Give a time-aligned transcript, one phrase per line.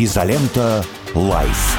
[0.00, 0.84] Изолента.
[1.12, 1.76] Live.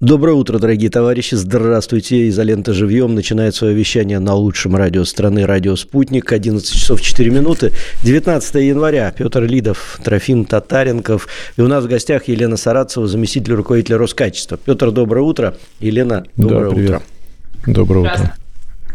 [0.00, 1.34] Доброе утро, дорогие товарищи.
[1.34, 2.30] Здравствуйте.
[2.30, 6.32] Изолента живьем начинает свое вещание на лучшем радио страны «Радио Спутник».
[6.32, 7.72] 11 часов 4 минуты.
[8.04, 9.12] 19 января.
[9.14, 11.28] Петр Лидов, Трофим Татаренков.
[11.58, 14.56] И у нас в гостях Елена Сарацева, заместитель руководителя Роскачества.
[14.56, 15.56] Петр, доброе утро.
[15.78, 17.02] Елена, доброе да, утро.
[17.66, 18.34] Доброе утро.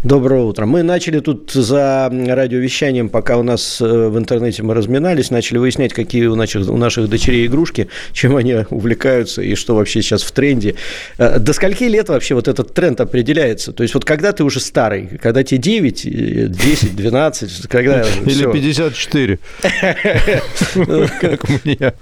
[0.03, 0.67] Доброе утро.
[0.67, 5.91] Мы начали тут за радиовещанием, пока у нас э, в интернете мы разминались, начали выяснять,
[5.91, 10.31] какие у наших, у наших дочерей игрушки, чем они увлекаются и что вообще сейчас в
[10.31, 10.75] тренде.
[11.17, 13.73] Э, до скольки лет вообще вот этот тренд определяется?
[13.73, 18.51] То есть вот когда ты уже старый, когда тебе 9, 10, 12, когда Или все.
[18.53, 19.39] 54,
[21.21, 21.93] как мне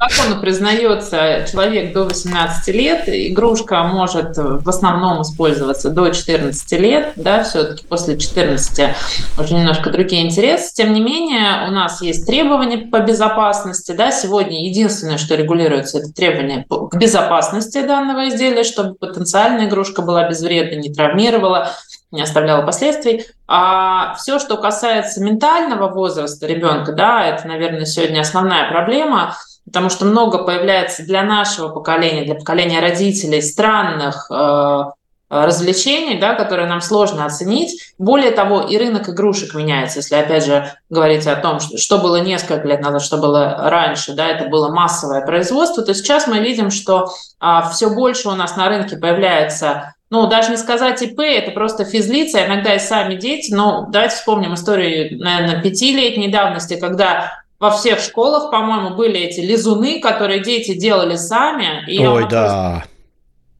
[0.00, 7.44] закону признается человек до 18 лет, игрушка может в основном использоваться до 14 лет, да,
[7.44, 8.94] все-таки после 14
[9.38, 10.74] уже немножко другие интересы.
[10.74, 16.12] Тем не менее, у нас есть требования по безопасности, да, сегодня единственное, что регулируется, это
[16.12, 21.70] требования к безопасности данного изделия, чтобы потенциальная игрушка была безвредна, не травмировала,
[22.10, 23.26] не оставляла последствий.
[23.46, 29.36] А все, что касается ментального возраста ребенка, да, это, наверное, сегодня основная проблема–
[29.68, 34.82] потому что много появляется для нашего поколения, для поколения родителей странных э,
[35.30, 37.92] развлечений, да, которые нам сложно оценить.
[37.98, 39.98] Более того, и рынок игрушек меняется.
[39.98, 44.14] Если, опять же, говорить о том, что, что было несколько лет назад, что было раньше,
[44.14, 48.56] да, это было массовое производство, то сейчас мы видим, что а, все больше у нас
[48.56, 53.52] на рынке появляется ну, даже не сказать ИП, это просто физлица, иногда и сами дети.
[53.52, 60.00] Но давайте вспомним историю, наверное, пятилетней давности, когда во всех школах, по-моему, были эти лизуны,
[60.00, 61.84] которые дети делали сами.
[61.88, 62.84] И Ой, да.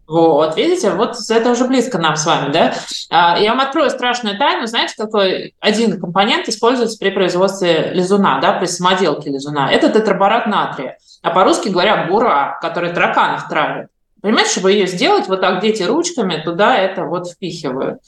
[0.06, 2.74] Вот, видите, вот это уже близко нам с вами, да?
[3.10, 4.66] А, я вам открою страшную тайну.
[4.66, 9.70] Знаете, какой один компонент используется при производстве лизуна, да, при самоделке лизуна?
[9.70, 10.96] Это тетраборат натрия.
[11.22, 13.89] А по-русски говоря, бура, который тараканов травит.
[14.20, 18.01] Понимаете, чтобы ее сделать, вот так дети ручками туда это вот впихивают.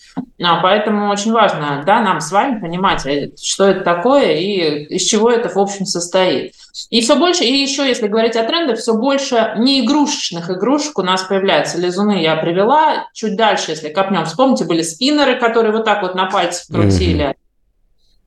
[0.43, 5.03] А, поэтому очень важно, да, нам с вами понимать, э, что это такое и из
[5.03, 6.55] чего это в общем состоит.
[6.89, 11.03] И все больше, и еще, если говорить о трендах, все больше не игрушечных игрушек у
[11.03, 11.79] нас появляются.
[11.79, 13.09] Лизуны я привела.
[13.13, 17.27] Чуть дальше, если копнем, вспомните, были спиннеры, которые вот так вот на пальцах крутили.
[17.27, 17.37] Mm-hmm.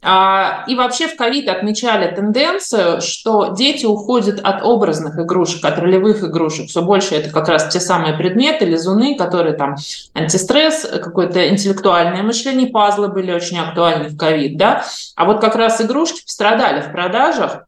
[0.06, 6.24] А, и вообще в ковид отмечали тенденцию, что дети уходят от образных игрушек, от ролевых
[6.24, 6.70] игрушек.
[6.70, 9.76] Все больше это как раз те самые предметы, лизуны, которые там
[10.14, 14.84] антистресс, какое-то интеллектуальное мышление, пазлы были очень актуальны в ковид, да.
[15.16, 17.66] А вот как раз игрушки пострадали в продажах,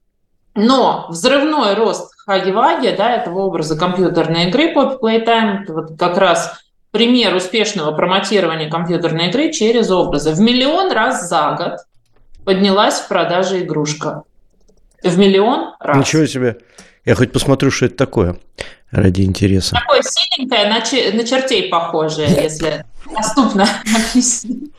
[0.56, 6.60] но взрывной рост хаги-ваги, да, этого образа компьютерной игры Poppy Playtime, это вот как раз
[6.92, 10.32] пример успешного промотирования компьютерной игры через образы.
[10.32, 11.80] В миллион раз за год
[12.46, 14.24] поднялась в продаже игрушка.
[15.04, 15.98] В миллион раз.
[15.98, 16.58] Ничего себе.
[17.04, 18.40] Я хоть посмотрю, что это такое,
[18.90, 19.76] ради интереса.
[19.76, 20.80] Такое синенькое, на,
[21.18, 24.72] на чертей похожее, если доступно объяснить.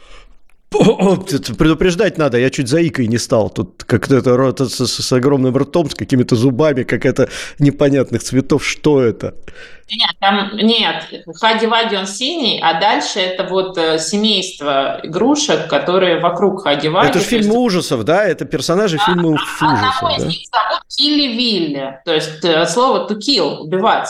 [0.70, 3.50] Предупреждать надо, я чуть заикой не стал.
[3.50, 7.28] Тут как-то рот с, с огромным ртом, с какими-то зубами, как это
[7.58, 8.66] непонятных цветов.
[8.66, 9.34] Что это?
[9.88, 11.04] Нет, там нет.
[11.40, 17.10] Хаги-Ваги он синий, а дальше это вот э, семейство игрушек, которые вокруг Хаги-Ваги.
[17.10, 17.56] Это же фильмы есть...
[17.56, 18.24] ужасов, да?
[18.24, 20.16] Это персонажи а, фильмов а, ужасов, да?
[20.16, 21.98] из них зовут Килли-Вилли.
[22.04, 24.08] То есть э, слово to kill, убивать.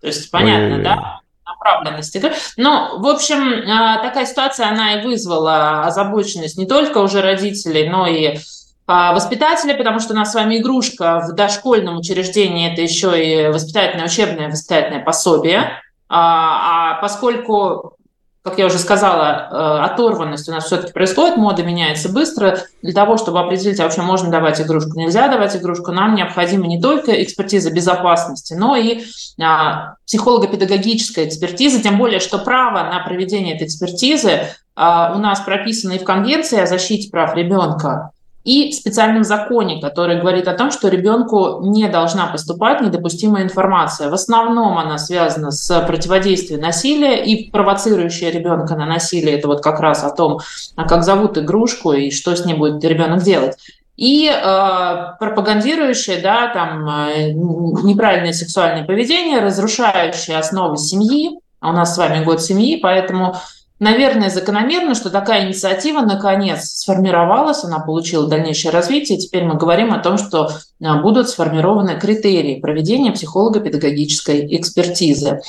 [0.00, 0.82] То есть понятно, Ой-ой-ой.
[0.82, 1.21] да?
[1.62, 2.22] Направленности.
[2.56, 8.06] Ну, в общем, а, такая ситуация, она и вызвала озабоченность не только уже родителей, но
[8.06, 8.38] и
[8.86, 13.48] а, воспитателя, потому что у нас с вами игрушка в дошкольном учреждении, это еще и
[13.48, 15.80] воспитательное учебное воспитательное пособие.
[16.08, 17.96] А, а поскольку
[18.42, 22.58] как я уже сказала, э, оторванность у нас все-таки происходит, мода меняется быстро.
[22.82, 26.80] Для того, чтобы определить, а вообще можно давать игрушку, нельзя давать игрушку, нам необходима не
[26.80, 29.04] только экспертиза безопасности, но и
[29.40, 35.92] а, психолого-педагогическая экспертиза, тем более, что право на проведение этой экспертизы а, у нас прописано
[35.92, 38.10] и в Конвенции о защите прав ребенка,
[38.44, 44.10] и в специальном законе, который говорит о том, что ребенку не должна поступать недопустимая информация.
[44.10, 49.38] В основном она связана с пропитиводействием насилия и провоцирующая ребенка на насилие.
[49.38, 50.40] Это вот как раз о том,
[50.74, 53.56] а как зовут игрушку и что с ней будет ребенок делать.
[53.96, 61.38] И э, пропагандирующее, да, там, э, неправильное сексуальное поведение, разрушающее основы семьи.
[61.60, 63.36] А у нас с вами год семьи, поэтому
[63.82, 69.18] Наверное, закономерно, что такая инициатива наконец сформировалась, она получила дальнейшее развитие.
[69.18, 70.50] теперь мы говорим о том, что
[70.80, 75.40] а, будут сформированы критерии проведения психолого-педагогической экспертизы.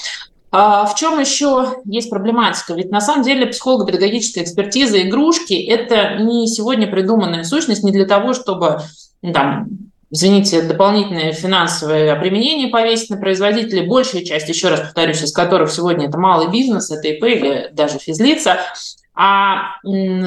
[0.52, 2.74] А в чем еще есть проблематика?
[2.74, 8.34] Ведь на самом деле психолого-педагогическая экспертиза игрушки– это не сегодня придуманная сущность не для того,
[8.34, 8.82] чтобы
[9.22, 9.68] там,
[10.14, 16.08] извините, дополнительное финансовое обременение повесить на производителей, большая часть, еще раз повторюсь, из которых сегодня
[16.08, 18.60] это малый бизнес, это ИП или даже физлица,
[19.16, 19.76] а,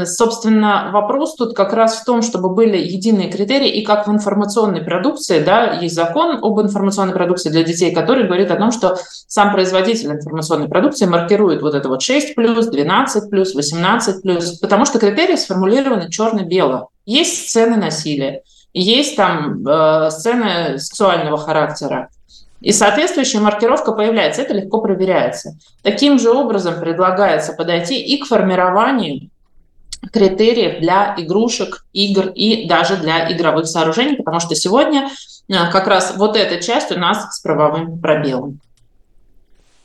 [0.04, 4.82] собственно, вопрос тут как раз в том, чтобы были единые критерии, и как в информационной
[4.82, 8.96] продукции, да, есть закон об информационной продукции для детей, который говорит о том, что
[9.28, 16.10] сам производитель информационной продукции маркирует вот это вот 6+, 12+, 18+, потому что критерии сформулированы
[16.10, 16.88] черно-бело.
[17.04, 18.42] Есть сцены насилия,
[18.81, 22.08] есть там э, сцены сексуального характера,
[22.61, 24.43] и соответствующая маркировка появляется.
[24.43, 25.56] Это легко проверяется.
[25.82, 29.31] Таким же образом предлагается подойти и к формированию
[30.12, 35.08] критериев для игрушек, игр и даже для игровых сооружений, потому что сегодня
[35.49, 38.61] э, как раз вот эта часть у нас с правовым пробелом.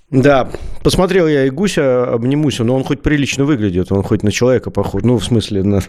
[0.10, 0.50] Да,
[0.84, 5.04] посмотрел я и гуся, обнимуся, но он хоть прилично выглядит, он хоть на человека похож,
[5.04, 5.80] ну, в смысле, на,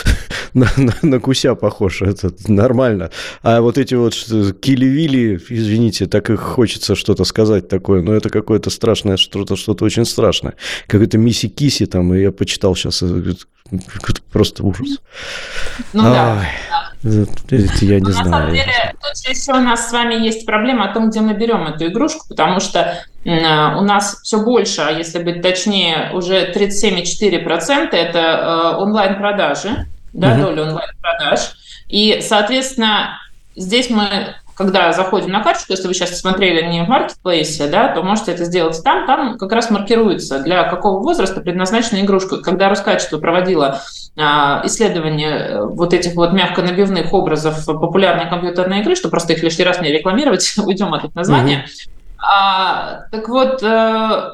[0.54, 3.10] на, на, на гуся похож, это нормально.
[3.42, 4.12] А вот эти вот
[4.60, 10.04] кили-вили, извините, так и хочется что-то сказать такое, но это какое-то страшное, что-то что очень
[10.04, 10.54] страшное.
[10.86, 13.34] Какой-то Мисси-Киси там, и я почитал сейчас, э,
[14.30, 14.98] просто ужас.
[15.92, 16.12] Ну Ай.
[16.12, 16.46] да.
[17.02, 18.30] Я не Но знаю.
[18.30, 21.34] На самом деле, тут еще у нас с вами есть проблема о том, где мы
[21.34, 27.88] берем эту игрушку, потому что у нас все больше, а если быть точнее, уже 37,4%
[27.92, 30.42] это э, онлайн-продажи, да, угу.
[30.42, 31.40] доля онлайн-продаж.
[31.88, 33.18] И, соответственно,
[33.56, 38.02] здесь мы когда заходим на карточку, если вы сейчас смотрели не в маркетплейсе, да, то
[38.02, 39.06] можете это сделать там.
[39.06, 42.38] Там как раз маркируется, для какого возраста предназначена игрушка.
[42.38, 43.80] Когда Роскачество проводило
[44.16, 49.42] а, исследование э, вот этих вот мягко набивных образов популярной компьютерной игры, что просто их
[49.42, 51.64] лишний раз не рекламировать, уйдем от их названия.
[51.66, 51.90] Mm-hmm.
[52.18, 54.32] А, так вот, э,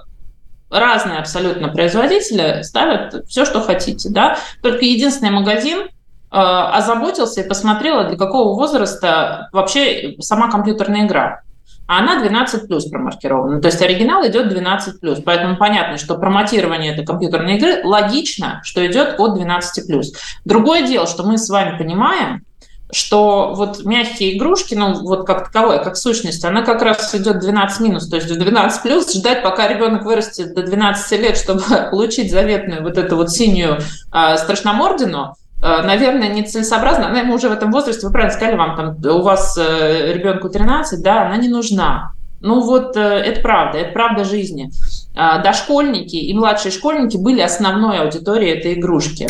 [0.70, 4.38] разные абсолютно производители ставят все, что хотите, да.
[4.62, 5.88] Только единственный магазин,
[6.30, 6.36] Э,
[6.74, 11.40] озаботился и посмотрела, для какого возраста вообще сама компьютерная игра.
[11.86, 13.62] А она 12 плюс промаркирована.
[13.62, 15.20] То есть оригинал идет 12 плюс.
[15.24, 20.12] Поэтому понятно, что промотирование этой компьютерной игры логично, что идет от 12 плюс.
[20.44, 22.44] Другое дело, что мы с вами понимаем,
[22.90, 27.80] что вот мягкие игрушки, ну вот как таковая, как сущность, она как раз идет 12
[27.80, 32.30] минус, то есть в 12 плюс ждать, пока ребенок вырастет до 12 лет, чтобы получить
[32.30, 33.78] заветную вот эту вот синюю
[34.12, 37.08] э, страшномордину, Э, наверное, нецелесообразно.
[37.08, 40.48] Она ему уже в этом возрасте, вы правильно сказали, вам там, у вас э, ребенку
[40.48, 42.12] 13, да, она не нужна.
[42.40, 44.70] Ну вот э, это правда, это правда жизни.
[45.14, 49.26] Дошкольники и младшие школьники были основной аудиторией этой игрушки.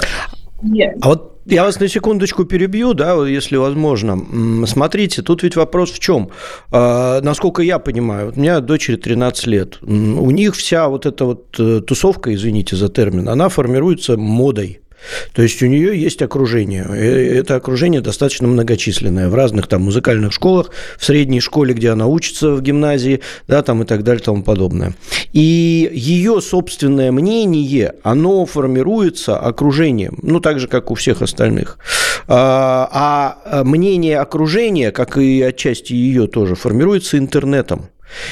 [0.63, 0.97] Нет.
[1.01, 4.19] А вот я вас на секундочку перебью, да, если возможно.
[4.67, 6.31] Смотрите, тут ведь вопрос в чем?
[6.71, 9.79] насколько я понимаю, у меня дочери 13 лет.
[9.83, 11.53] У них вся вот эта вот
[11.87, 14.81] тусовка, извините за термин, она формируется модой.
[15.33, 16.85] То есть у нее есть окружение.
[16.85, 22.51] Это окружение достаточно многочисленное в разных там музыкальных школах, в средней школе, где она учится
[22.51, 24.95] в гимназии, да, там и так далее тому подобное.
[25.33, 31.79] И ее собственное мнение, оно формируется окружением, ну, так же, как у всех остальных.
[32.27, 37.89] А, а мнение окружения, как и отчасти ее тоже, формируется интернетом.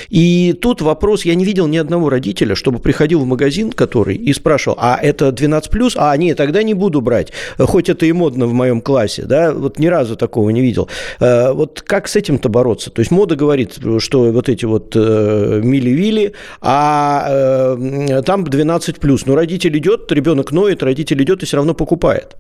[0.08, 4.32] И тут вопрос, я не видел ни одного родителя, чтобы приходил в магазин, который, и
[4.32, 5.94] спрашивал, а это 12 плюс?
[5.96, 9.78] А, нет, тогда не буду брать, хоть это и модно в моем классе, да, вот
[9.78, 10.88] ни разу такого не видел.
[11.20, 12.90] Э, вот как с этим-то бороться?
[12.90, 19.26] То есть мода говорит, что вот эти вот э, мили-вили, а э, там 12 плюс,
[19.26, 22.36] но родитель идет, ребенок ноет, родитель идет и все равно покупает.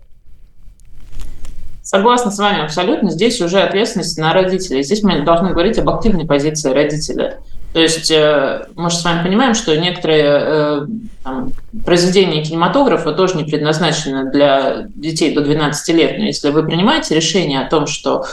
[1.86, 3.12] Согласна с вами абсолютно.
[3.12, 4.82] Здесь уже ответственность на родителей.
[4.82, 7.38] Здесь мы должны говорить об активной позиции родителя.
[7.74, 10.86] То есть э, мы же с вами понимаем, что некоторые э,
[11.22, 11.52] там,
[11.84, 16.18] произведения кинематографа тоже не предназначены для детей до 12 лет.
[16.18, 18.24] Но если вы принимаете решение о том, что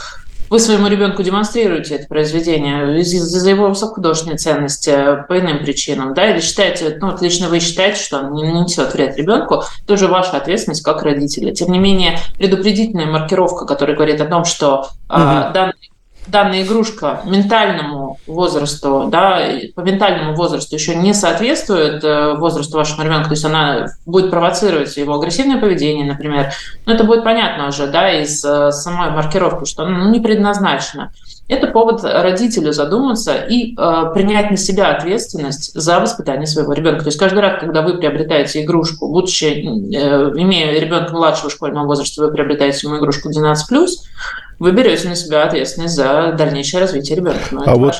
[0.54, 4.92] вы своему ребенку демонстрируете это произведение из-за его высокохудожественной ценности
[5.26, 8.94] по иным причинам, да, или считаете, ну, вот лично вы считаете, что он не нанесет
[8.94, 11.52] вред ребенку, тоже ваша ответственность как родителя.
[11.52, 14.86] Тем не менее, предупредительная маркировка, которая говорит о том, что угу.
[15.08, 15.90] а, данный
[16.26, 19.40] данная игрушка ментальному возрасту, да,
[19.74, 24.96] по ментальному возрасту еще не соответствует э, возрасту вашего ребенка, то есть она будет провоцировать
[24.96, 26.52] его агрессивное поведение, например,
[26.86, 31.12] но это будет понятно уже, да, из э, самой маркировки, что она ну, не предназначена.
[31.46, 37.02] Это повод родителю задуматься и э, принять на себя ответственность за воспитание своего ребенка.
[37.02, 42.22] То есть каждый раз, когда вы приобретаете игрушку, будучи, э, имея ребенка младшего школьного возраста,
[42.22, 43.56] вы приобретаете ему игрушку 12+,
[44.58, 47.40] вы берете на себя ответственность за дальнейшее развитие ребенка.
[47.50, 47.94] Ну, а вот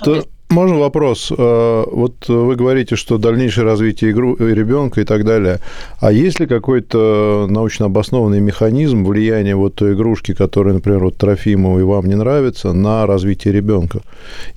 [0.51, 1.33] Можно вопрос?
[1.37, 5.59] Э, вот вы говорите, что дальнейшее развитие игру, э, ребенка и так далее.
[6.01, 11.81] А есть ли какой-то научно обоснованный механизм влияния вот той игрушки, которая, например, вот Трофимову
[11.81, 14.01] и вам не нравится, на развитие ребенка?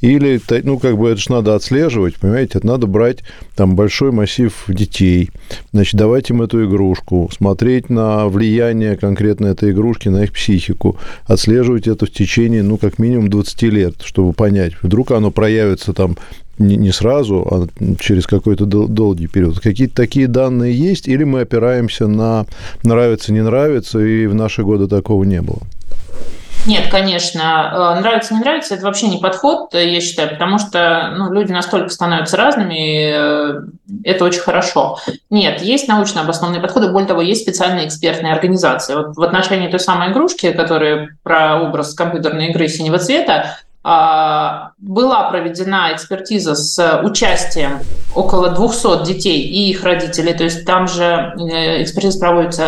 [0.01, 2.59] Или, ну, как бы это же надо отслеживать, понимаете?
[2.59, 3.19] Это надо брать
[3.55, 5.31] там большой массив детей,
[5.71, 11.87] значит, давать им эту игрушку, смотреть на влияние конкретно этой игрушки на их психику, отслеживать
[11.87, 16.17] это в течение, ну, как минимум 20 лет, чтобы понять, вдруг оно проявится появится там
[16.59, 17.67] не сразу, а
[17.99, 19.59] через какой-то долгий период.
[19.59, 22.45] Какие-то такие данные есть, или мы опираемся на
[22.81, 25.59] нравится, не нравится, и в наши годы такого не было?
[26.65, 27.95] Нет, конечно.
[27.97, 31.89] Э, нравится, не нравится, это вообще не подход, я считаю, потому что ну, люди настолько
[31.89, 33.61] становятся разными, э,
[34.03, 34.97] это очень хорошо.
[35.29, 38.95] Нет, есть научно обоснованные подходы, более того, есть специальные экспертные организации.
[38.95, 43.59] Вот в отношении той самой игрушки, которая про образ компьютерной игры синего цвета,
[44.79, 47.79] была проведена экспертиза с участием
[48.13, 50.33] около 200 детей и их родителей.
[50.33, 52.63] То есть там же э, экспертиза проводится,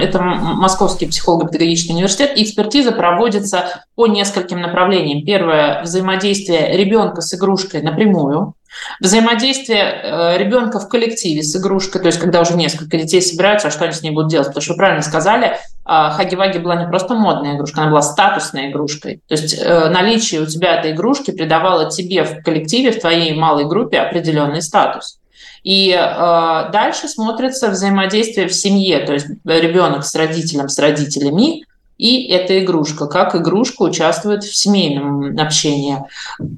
[0.00, 5.24] э, это Московский психолого-педагогический университет, и экспертиза проводится по нескольким направлениям.
[5.24, 8.54] Первое– взаимодействие ребенка с игрушкой напрямую.
[9.00, 13.70] Взаимодействие э, ребенка в коллективе с игрушкой, то есть когда уже несколько детей собираются, а
[13.70, 14.48] что они с ней будут делать?
[14.48, 18.70] Потому что вы правильно сказали, а, Хаги-Ваги была не просто модная игрушка, она была статусной
[18.70, 19.20] игрушкой.
[19.28, 23.66] То есть э, наличие у тебя этой игрушки придавало тебе в коллективе, в твоей малой
[23.66, 25.18] группе определенный статус.
[25.62, 31.64] И э, дальше смотрится взаимодействие в семье, то есть ребенок с родителем, с родителями,
[31.96, 35.98] и эта игрушка, как игрушка участвует в семейном общении.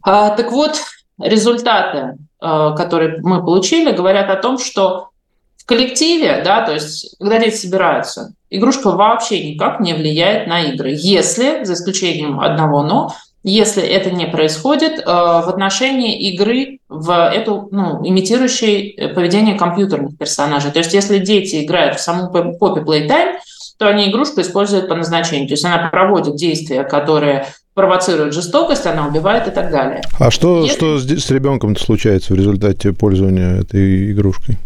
[0.02, 0.80] А, так вот,
[1.20, 5.08] результаты, э, которые мы получили, говорят о том, что
[5.56, 10.90] в коллективе, да, то есть когда дети собираются, игрушка вообще никак не влияет на игры,
[10.94, 17.68] если, за исключением одного «но», если это не происходит э, в отношении игры в эту,
[17.70, 20.72] ну, имитирующей поведение компьютерных персонажей.
[20.72, 23.36] То есть если дети играют в саму Poppy Playtime,
[23.78, 25.48] то они игрушку используют по назначению.
[25.48, 30.02] То есть она проводит действия, которые провоцирует жестокость, она убивает и так далее.
[30.18, 30.76] А что, Если...
[30.76, 34.56] что с, ребенком случается в результате пользования этой игрушкой?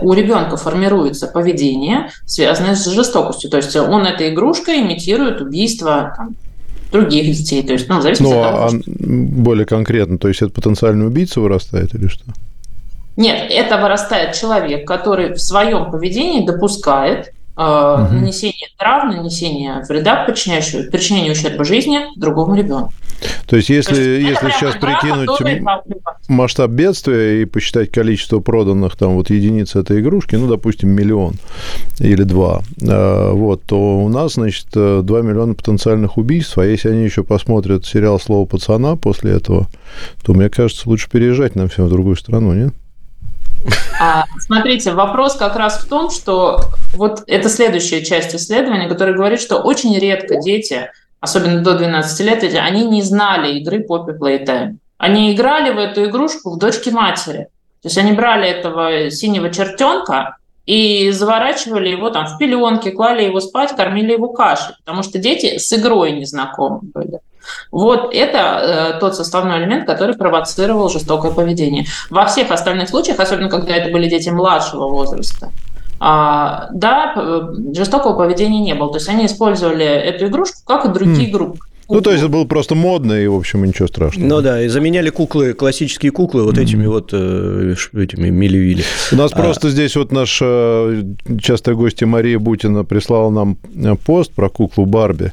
[0.00, 3.50] У ребенка формируется поведение, связанное с жестокостью.
[3.50, 6.36] То есть он этой игрушкой имитирует убийство там,
[6.92, 7.62] других детей.
[7.64, 8.80] То есть, ну, зависит ну, от того, а что...
[8.86, 12.24] более конкретно, то есть это потенциальный убийца вырастает или что?
[13.16, 18.10] Нет, это вырастает человек, который в своем поведении допускает Uh-huh.
[18.10, 22.94] нанесение травм, нанесение вреда, причиняющего, причинение ущерба жизни другому ребенку.
[23.46, 25.62] То есть, если, То есть, если сейчас прикинуть
[26.28, 31.34] масштаб бедствия и посчитать количество проданных там вот единиц этой игрушки, ну, допустим, миллион
[31.98, 37.04] или два, а, вот, то у нас, значит, 2 миллиона потенциальных убийств, а если они
[37.04, 39.68] еще посмотрят сериал «Слово пацана» после этого,
[40.24, 42.74] то, мне кажется, лучше переезжать нам всем в другую страну, нет?
[44.00, 46.60] А, смотрите, вопрос как раз в том, что
[46.94, 50.90] вот это следующая часть исследования, которая говорит, что очень редко дети,
[51.20, 54.76] особенно до 12 лет, они не знали игры Poppy Playtime.
[54.98, 57.48] Они играли в эту игрушку в дочке матери.
[57.82, 63.40] То есть они брали этого синего чертенка и заворачивали его там в пеленки, клали его
[63.40, 67.20] спать, кормили его кашей, потому что дети с игрой не знакомы были.
[67.72, 68.38] Вот это
[68.94, 71.86] э, тот составной элемент, который провоцировал жестокое поведение.
[72.08, 75.50] Во всех остальных случаях, особенно когда это были дети младшего возраста,
[75.98, 77.14] а, да,
[77.72, 78.90] жестокого поведения не было.
[78.90, 81.32] То есть они использовали эту игрушку, как и другие mm.
[81.32, 81.58] группы.
[81.92, 84.26] Ну, то есть это было просто модно, и, в общем, ничего страшного.
[84.26, 88.82] Ну да, и заменяли куклы, классические куклы вот этими вот э, этими милли
[89.12, 89.36] У нас а...
[89.36, 91.02] просто здесь вот наша э,
[91.40, 95.32] частая гостья Мария Бутина прислала нам э, пост про куклу Барби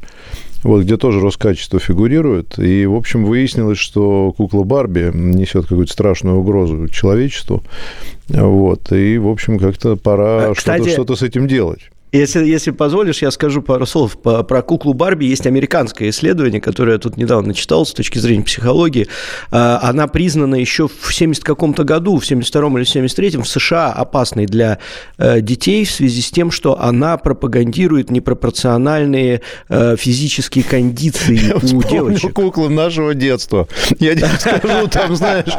[0.64, 2.60] вот, где тоже Роскачество фигурирует.
[2.60, 7.64] И, в общем, выяснилось, что кукла Барби несет какую-то страшную угрозу человечеству.
[8.28, 11.90] Вот, и, в общем, как-то пора Кстати, что-то, что-то с этим делать.
[12.12, 15.26] Если, если позволишь, я скажу пару слов по, про куклу Барби.
[15.26, 19.08] Есть американское исследование, которое я тут недавно читал с точки зрения психологии.
[19.52, 24.48] А, она признана еще в 70 каком-то году, в 72-м или 73-м в США опасной
[24.48, 24.80] для
[25.20, 31.84] э, детей в связи с тем, что она пропагандирует непропорциональные э, физические кондиции я у
[31.84, 32.34] девочек.
[32.34, 33.68] куклы нашего детства.
[34.00, 35.54] Я не скажу, там, знаешь,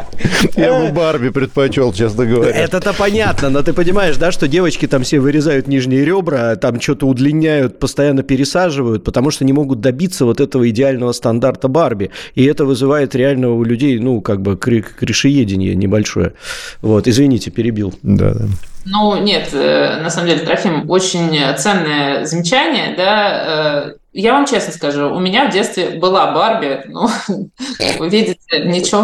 [0.57, 2.51] я бы Барби предпочел, честно говоря.
[2.51, 7.07] Это-то понятно, но ты понимаешь, да, что девочки там все вырезают нижние ребра, там что-то
[7.07, 12.11] удлиняют, постоянно пересаживают, потому что не могут добиться вот этого идеального стандарта Барби.
[12.35, 16.33] И это вызывает реально у людей, ну, как бы, крышеедение небольшое.
[16.81, 17.93] Вот, извините, перебил.
[18.03, 18.45] Да, да.
[18.85, 23.87] Ну, нет, э, на самом деле, Трофим, очень ценное замечание, да.
[23.87, 27.07] Э, я вам честно скажу, у меня в детстве была Барби, ну,
[27.99, 29.03] вы видите, ничего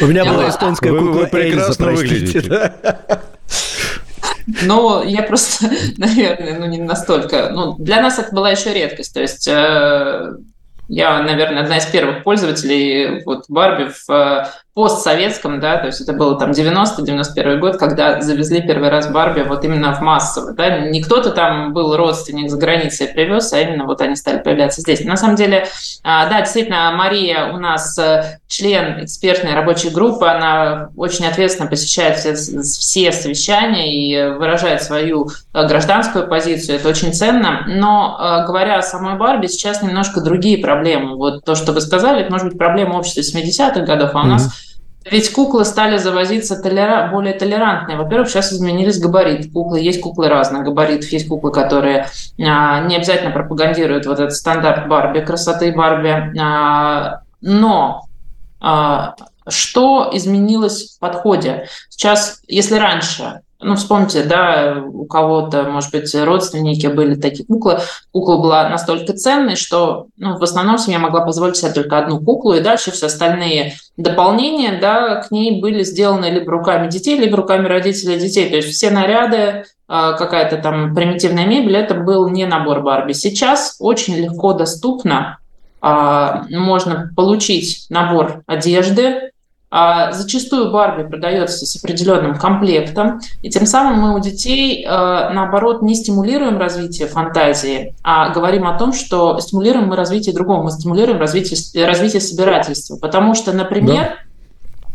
[0.00, 2.70] У меня была эстонская кукла прекрасно выглядите.
[4.46, 7.50] Но я просто, наверное, ну не настолько.
[7.50, 9.14] Ну, для нас это была еще редкость.
[9.14, 10.32] То есть э,
[10.88, 16.38] я, наверное, одна из первых пользователей вот Барби в постсоветском, да, то есть это было
[16.38, 21.30] там 90-91 год, когда завезли первый раз Барби вот именно в массово, да, не кто-то
[21.30, 25.04] там был родственник за границей привез, а именно вот они стали появляться здесь.
[25.04, 25.66] На самом деле,
[26.02, 32.16] а, да, действительно, Мария у нас э, член экспертной рабочей группы, она очень ответственно посещает
[32.16, 38.78] все, все совещания и выражает свою э, гражданскую позицию, это очень ценно, но э, говоря
[38.78, 41.16] о самой Барби, сейчас немножко другие проблемы.
[41.16, 44.61] Вот то, что вы сказали, это может быть проблема общества 70-х годов, а у нас
[45.10, 47.08] ведь куклы стали завозиться толера...
[47.10, 47.96] более толерантные.
[47.96, 49.50] Во-первых, сейчас изменились габариты.
[49.50, 51.10] Куклы есть куклы разных габаритов.
[51.10, 52.06] Есть куклы, которые
[52.40, 56.38] а, не обязательно пропагандируют вот этот стандарт Барби, красоты Барби.
[56.38, 58.04] А, но
[58.60, 59.14] а,
[59.48, 61.66] что изменилось в подходе?
[61.88, 67.78] Сейчас, если раньше ну, вспомните, да, у кого-то, может быть, родственники были такие куклы.
[68.12, 72.54] Кукла была настолько ценной, что ну, в основном семья могла позволить себе только одну куклу,
[72.54, 77.66] и дальше все остальные дополнения да, к ней были сделаны либо руками детей, либо руками
[77.66, 78.48] родителей детей.
[78.50, 83.12] То есть все наряды, а, какая-то там примитивная мебель, это был не набор Барби.
[83.12, 85.38] Сейчас очень легко доступно
[85.82, 89.31] а, можно получить набор одежды,
[90.12, 95.94] зачастую Барби продается с определенным комплектом, и тем самым мы у детей, а, наоборот, не
[95.94, 101.86] стимулируем развитие фантазии, а говорим о том, что стимулируем мы развитие другого, мы стимулируем развитие,
[101.86, 102.96] развитие собирательства.
[102.96, 104.21] Потому что, например, да а,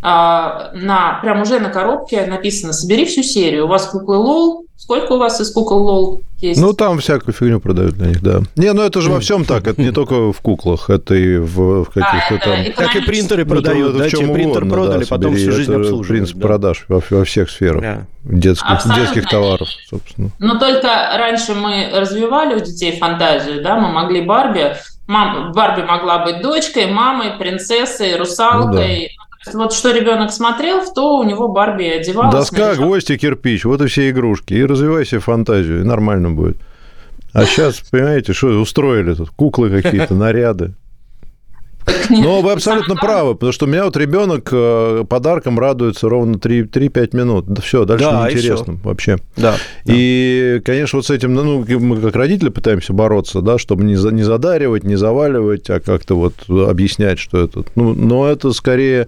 [0.07, 3.65] на, прям уже на коробке написано «Собери всю серию».
[3.65, 4.63] У вас куклы Лол.
[4.77, 6.61] Сколько у вас из кукол Лол есть?
[6.61, 8.41] Ну, там всякую фигню продают для них, да.
[8.55, 9.67] Не, ну это же во всем так.
[9.67, 12.73] Это не только в куклах, это и в, в каких-то а, там...
[12.73, 14.09] Как и принтеры продают, это, да?
[14.09, 16.07] Чем принтер угодно, продали, да, потом всю жизнь обслуживают.
[16.07, 16.47] принцип да.
[16.47, 17.81] продаж во, во всех сферах.
[17.81, 18.05] Да.
[18.23, 20.29] Детских, детских товаров, собственно.
[20.39, 24.75] Но только раньше мы развивали у детей фантазию, да, мы могли Барби...
[25.07, 30.93] Мам, Барби могла быть дочкой, мамой, принцессой, русалкой, ну, да вот что ребенок смотрел, в
[30.93, 32.33] то у него Барби одевалась.
[32.33, 32.77] Доска, наряжалась.
[32.79, 34.53] гвоздь и кирпич, вот и все игрушки.
[34.53, 36.57] И развивай себе фантазию, и нормально будет.
[37.33, 39.29] А сейчас, понимаете, что устроили тут?
[39.29, 40.73] Куклы какие-то, наряды.
[42.09, 47.15] Но вы абсолютно правы, потому что у меня вот ребенок э, подарком радуется ровно 3-5
[47.15, 47.59] минут.
[47.63, 49.17] Все, дальше да, неинтересно вообще.
[49.35, 50.61] Да, и, да.
[50.63, 54.83] конечно, вот с этим, ну, мы как родители пытаемся бороться, да, чтобы не, не задаривать,
[54.83, 57.63] не заваливать, а как-то вот объяснять, что это.
[57.75, 59.07] Ну, но это скорее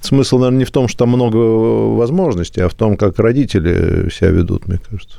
[0.00, 4.30] смысл, наверное, не в том, что там много возможностей, а в том, как родители себя
[4.30, 5.18] ведут, мне кажется.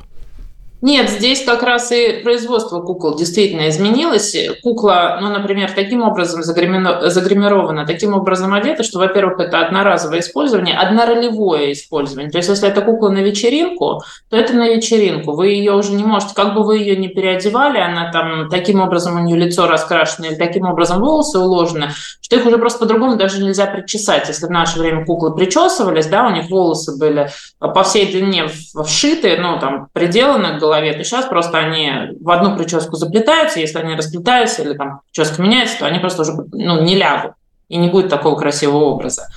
[0.81, 4.33] Нет, здесь как раз и производство кукол действительно изменилось.
[4.63, 11.73] Кукла, ну, например, таким образом загримирована, таким образом одета, что, во-первых, это одноразовое использование, одноролевое
[11.73, 12.31] использование.
[12.31, 15.33] То есть, если это кукла на вечеринку, то это на вечеринку.
[15.33, 19.19] Вы ее уже не можете, как бы вы ее не переодевали, она там таким образом
[19.19, 21.89] у нее лицо раскрашено или таким образом волосы уложены,
[22.21, 24.29] что их уже просто по-другому даже нельзя причесать.
[24.29, 28.45] Если в наше время куклы причесывались, да, у них волосы были по всей длине
[28.85, 33.79] вшиты, ну, там, приделаны к голове, то сейчас просто они в одну прическу заплетаются, если
[33.79, 37.33] они расплетаются или там прическа меняется, то они просто уже ну, не лягут
[37.69, 39.29] и не будет такого красивого образа.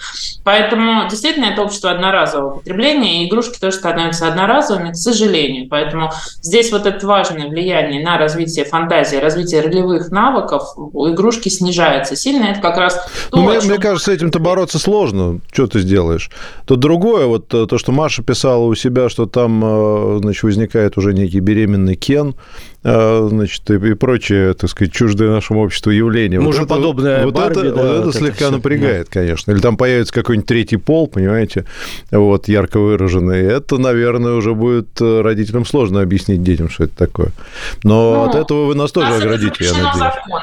[0.43, 5.69] Поэтому действительно это общество одноразового потребления, и игрушки тоже становятся одноразовыми, к сожалению.
[5.69, 12.17] Поэтому здесь вот это важное влияние на развитие фантазии, развитие ролевых навыков у игрушки снижается
[12.17, 12.47] сильно.
[12.47, 12.95] Это как раз
[13.31, 13.69] то, ну, мне, чем...
[13.69, 15.41] мне кажется, с этим-то бороться сложно.
[15.53, 16.31] Что ты сделаешь?
[16.65, 20.97] То другое, вот э, то, что Маша писала у себя, что там э, значит, возникает
[20.97, 22.35] уже некий беременный Кен,
[22.83, 26.41] значит, и, прочее, так сказать, чуждое нашему обществу явление.
[26.41, 28.51] вот это, подобное вот Барби, это, да, вот это слегка все.
[28.51, 29.21] напрягает, да.
[29.21, 29.53] конечно.
[29.53, 31.65] Или там появится какой-нибудь третий пол, понимаете,
[32.11, 33.41] вот, ярко выраженный.
[33.41, 37.33] Это, наверное, уже будет э, родителям сложно объяснить детям, что это такое.
[37.85, 39.97] Но ну, от этого вы нас тоже оградите, я надеюсь.
[39.97, 40.43] Законом.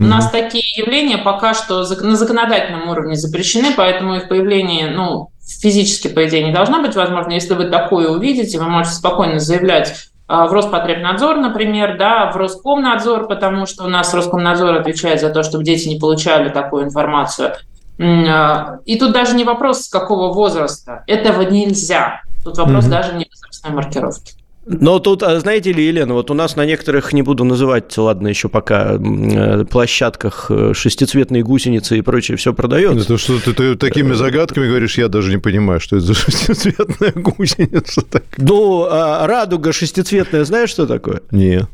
[0.00, 5.30] У нас такие явления пока что на законодательном уровне запрещены, поэтому их появление, ну,
[5.60, 7.32] физически, по идее, не должно быть возможно.
[7.32, 13.26] Если вы такое увидите, вы можете спокойно заявлять а, в Роспотребнадзор, например, да, в Роскомнадзор,
[13.26, 17.54] потому что у нас Роскомнадзор отвечает за то, чтобы дети не получали такую информацию.
[17.98, 21.02] А, и тут даже не вопрос, с какого возраста.
[21.06, 22.22] Этого нельзя.
[22.44, 22.90] Тут вопрос mm-hmm.
[22.90, 24.34] даже не возрастной маркировки.
[24.66, 28.28] Но тут, а, знаете ли, Елена, вот у нас на некоторых, не буду называть, ладно,
[28.28, 33.04] еще пока, э, площадках э, шестицветные гусеницы и прочее все продается.
[33.04, 37.12] Это что ты, ты такими загадками говоришь, я даже не понимаю, что это за шестицветная
[37.14, 38.02] гусеница.
[38.36, 41.22] Ну, а радуга шестицветная, знаешь, что такое?
[41.30, 41.66] Нет.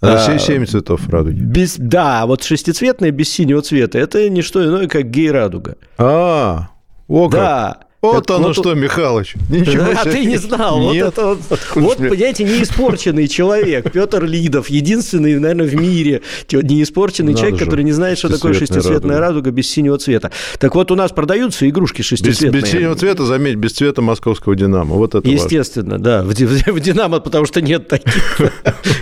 [0.00, 1.40] А, все семь цветов радуги.
[1.40, 5.76] Без, да, вот шестицветная без синего цвета, это не что иное, как гей-радуга.
[5.96, 6.68] А,
[7.08, 7.40] о как.
[7.40, 9.34] Да, вот как, оно вот, что, Михалыч.
[9.48, 10.12] Ничего а себе.
[10.12, 10.92] ты не знал.
[10.92, 11.06] Нет.
[11.06, 13.90] Вот, это вот, вот понимаете, неиспорченный человек.
[13.90, 17.64] Петр Лидов, единственный, наверное, в мире неиспорченный Надо человек, же.
[17.64, 19.18] который не знает, что такое шестицветная радуга.
[19.18, 20.30] радуга без синего цвета.
[20.60, 22.52] Так вот, у нас продаются игрушки шестицветные.
[22.52, 24.94] Без, без синего цвета, заметь, без цвета московского «Динамо».
[24.94, 26.04] Вот это Естественно, важно.
[26.04, 26.22] да.
[26.22, 28.40] В, в, в «Динамо», потому что нет таких.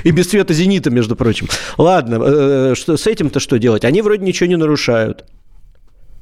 [0.05, 1.49] И без цвета «Зенита», между прочим.
[1.77, 3.85] Ладно, э, что, с этим-то что делать?
[3.85, 5.25] Они вроде ничего не нарушают.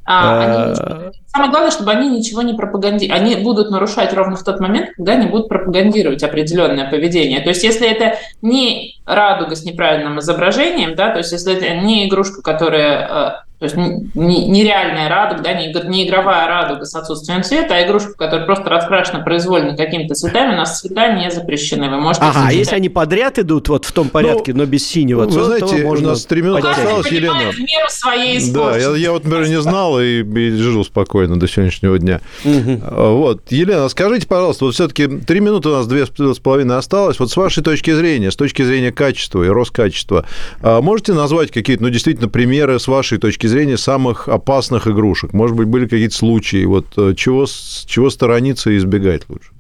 [0.07, 0.75] А, они,
[1.27, 3.21] самое главное, чтобы они ничего не пропагандируют.
[3.21, 7.41] Они будут нарушать ровно в тот момент, когда они будут пропагандировать определенное поведение.
[7.41, 12.09] То есть, если это не радуга с неправильным изображением, да, то есть, если это не
[12.09, 17.75] игрушка, которая э, то есть нереальная радуга, да, не, не игровая радуга с отсутствием цвета,
[17.77, 21.89] а игрушка, которая просто раскрашена произвольно какими-то цветами, у нас цвета не запрещены.
[21.89, 24.87] Вы можете ага, а если они подряд идут вот в том порядке, ну, но без
[24.87, 27.53] синего, ну, Вы знаете, у нас три минуты осталось, Елена.
[27.53, 31.49] В меру своей да, я, я вот, например, не знал и, и жил спокойно до
[31.49, 32.21] сегодняшнего дня.
[32.45, 32.81] Угу.
[32.91, 37.19] Вот, Елена, скажите, пожалуйста, вот все-таки три минуты у нас две с половиной осталось.
[37.19, 40.27] Вот с вашей точки зрения, с точки зрения качества и Роскачества,
[40.61, 45.33] а можете назвать какие-то, ну, действительно, примеры с вашей точки зрения самых опасных игрушек?
[45.33, 46.65] Может быть, были какие-то случаи?
[46.65, 47.47] Вот э, чего,
[47.87, 49.51] чего сторониться и избегать лучше?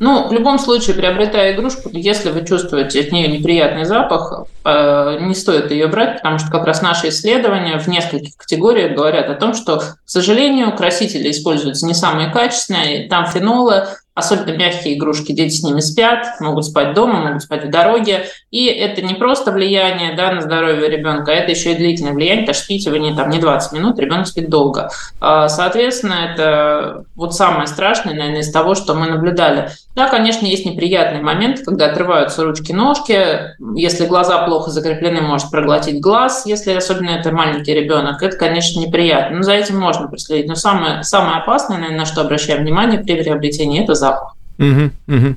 [0.00, 5.34] Ну, в любом случае, приобретая игрушку, если вы чувствуете от нее неприятный запах, э, не
[5.34, 9.52] стоит ее брать, потому что как раз наши исследования в нескольких категориях говорят о том,
[9.52, 15.62] что, к сожалению, красители используются не самые качественные, там фенолы, особенно мягкие игрушки, дети с
[15.62, 18.26] ними спят, могут спать дома, могут спать в дороге.
[18.50, 22.42] И это не просто влияние да, на здоровье ребенка, а это еще и длительное влияние,
[22.42, 24.90] потому что спите вы не, там, не 20 минут, ребенок спит долго.
[25.20, 29.70] А, соответственно, это вот самое страшное, наверное, из того, что мы наблюдали.
[29.94, 36.46] Да, конечно, есть неприятный момент, когда отрываются ручки-ножки, если глаза плохо закреплены, может проглотить глаз,
[36.46, 39.38] если особенно это маленький ребенок, это, конечно, неприятно.
[39.38, 40.48] Но за этим можно проследить.
[40.48, 44.09] Но самое, самое опасное, наверное, на что обращаем внимание при приобретении, это запах.
[44.58, 45.36] Угу, угу.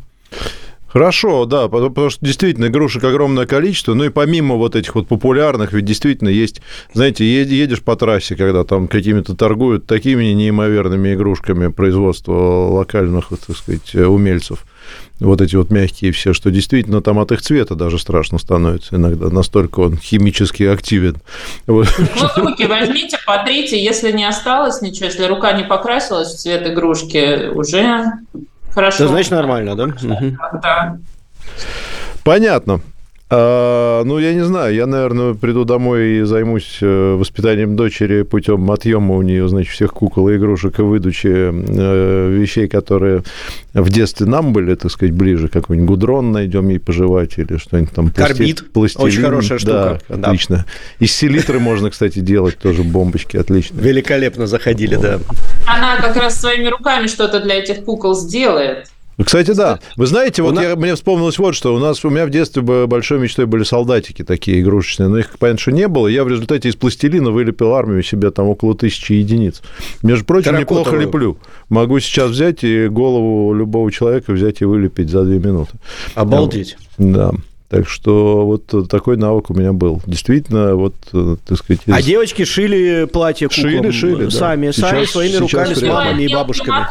[0.94, 5.08] Хорошо, да, потому, потому что действительно игрушек огромное количество, ну и помимо вот этих вот
[5.08, 6.62] популярных, ведь действительно есть,
[6.94, 12.34] знаете, едешь по трассе, когда там какими-то торгуют такими неимоверными игрушками производства
[12.70, 14.66] локальных, вот, так сказать, умельцев,
[15.20, 19.30] вот эти вот мягкие все, что действительно там от их цвета даже страшно становится иногда,
[19.30, 21.16] настолько он химически активен.
[21.66, 21.88] Вот.
[21.98, 27.48] Ну, руки возьмите, потрите, если не осталось ничего, если рука не покрасилась в цвет игрушки,
[27.48, 28.12] уже
[28.74, 29.04] Хорошо.
[29.04, 29.88] Это значит нормально, да?
[30.62, 30.98] Да.
[32.24, 32.82] Понятно.
[33.36, 38.70] А, ну, я не знаю, я, наверное, приду домой и займусь э, воспитанием дочери путем
[38.70, 43.24] отъема у нее, значит, всех кукол и игрушек и выдачи э, вещей, которые
[43.74, 45.48] в детстве нам были, так сказать, ближе.
[45.48, 48.12] Какой-нибудь гудрон найдем ей пожевать или что-нибудь там.
[48.12, 48.72] Карбид.
[48.72, 49.08] Пластилин.
[49.08, 50.00] Очень хорошая штука.
[50.08, 50.66] Да, отлично.
[51.00, 53.38] Из селитры можно, кстати, делать тоже бомбочки.
[53.38, 53.80] Отлично.
[53.80, 55.20] Великолепно заходили, да.
[55.66, 58.93] Она как раз своими руками что-то для этих кукол сделает.
[59.22, 59.80] Кстати, да.
[59.96, 60.64] Вы знаете, вот нас...
[60.64, 61.76] я, мне вспомнилось вот что.
[61.76, 65.60] У нас у меня в детстве большой мечтой были солдатики такие игрушечные, но их, понятно,
[65.60, 66.08] что не было.
[66.08, 69.62] Я в результате из пластилина вылепил армию себе там около тысячи единиц.
[70.02, 71.38] Между прочим, неплохо леплю.
[71.70, 75.74] Могу сейчас взять и голову любого человека взять и вылепить за две минуты.
[76.16, 76.78] Обалдеть.
[76.98, 77.32] Да.
[77.70, 80.00] Так что вот такой навык у меня был.
[80.06, 81.82] Действительно, вот, так сказать...
[81.88, 81.94] Из...
[81.94, 84.74] А девочки шили платья куклам шили, шили, сами, да.
[84.74, 86.86] сами своими руками, с мамами и бабушками.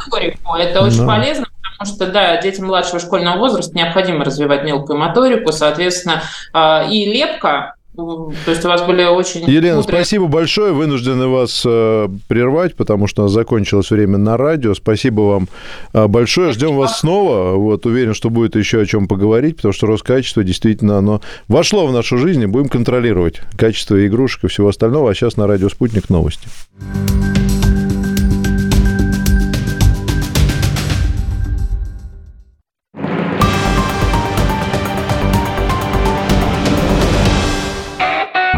[0.61, 1.07] Это очень да.
[1.07, 1.47] полезно,
[1.83, 7.75] потому что, да, детям младшего школьного возраста необходимо развивать мелкую моторику, соответственно, а, и лепка
[7.95, 9.43] то есть у вас были очень...
[9.43, 9.99] Елена, мудрые...
[9.99, 10.73] спасибо большое.
[10.73, 14.73] Вынуждены вас э, прервать, потому что у нас закончилось время на радио.
[14.73, 15.49] Спасибо вам
[15.93, 16.53] э, большое.
[16.53, 17.55] Ждем вас снова.
[17.57, 21.93] Вот, уверен, что будет еще о чем поговорить, потому что Роскачество действительно оно вошло в
[21.93, 25.11] нашу жизнь, и будем контролировать качество игрушек и всего остального.
[25.11, 26.49] А сейчас на радио «Спутник» новости.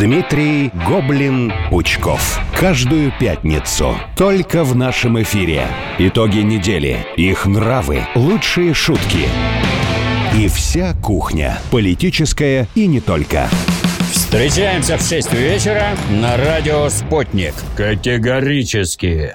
[0.05, 2.39] Дмитрий Гоблин-Пучков.
[2.61, 3.97] Каждую пятницу.
[4.19, 5.67] Только в нашем эфире.
[5.99, 7.07] Итоги недели.
[7.17, 8.07] Их нравы.
[8.15, 9.27] Лучшие шутки.
[10.37, 11.59] И вся кухня.
[11.71, 13.49] Политическая и не только.
[14.13, 17.55] Встречаемся в 6 вечера на радио «Спутник».
[17.75, 19.33] Категорически.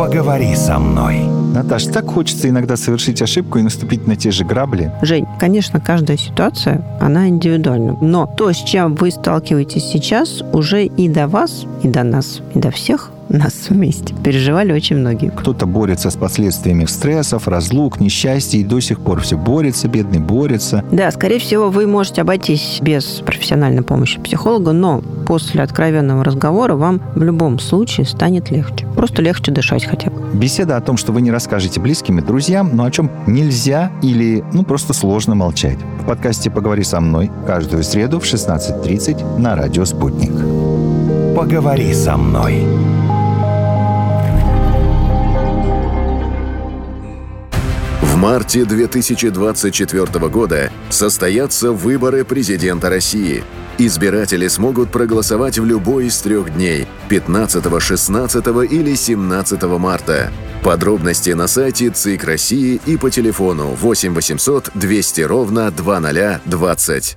[0.00, 1.18] Поговори со мной.
[1.54, 4.90] Наташ, так хочется иногда совершить ошибку и наступить на те же грабли.
[5.02, 7.98] Жень, конечно, каждая ситуация, она индивидуальна.
[8.00, 12.58] Но то, с чем вы сталкиваетесь сейчас, уже и до вас, и до нас, и
[12.58, 14.14] до всех нас вместе.
[14.24, 15.30] Переживали очень многие.
[15.30, 20.84] Кто-то борется с последствиями стрессов, разлук, несчастья и до сих пор все борется, бедный борется.
[20.90, 27.00] Да, скорее всего, вы можете обойтись без профессиональной помощи психолога, но после откровенного разговора вам
[27.14, 28.86] в любом случае станет легче.
[28.96, 30.20] Просто легче дышать хотя бы.
[30.32, 34.44] Беседа о том, что вы не расскажете близким и друзьям, но о чем нельзя или
[34.52, 35.78] ну просто сложно молчать.
[36.02, 40.32] В подкасте «Поговори со мной» каждую среду в 16.30 на радио «Спутник».
[41.36, 42.64] Поговори со мной.
[48.20, 53.42] Марте 2024 года состоятся выборы президента России.
[53.78, 60.30] Избиратели смогут проголосовать в любой из трех дней– 15, 16 или 17 марта.
[60.62, 67.16] Подробности на сайте ЦИК России и по телефону 8 800 200 ровно 2020.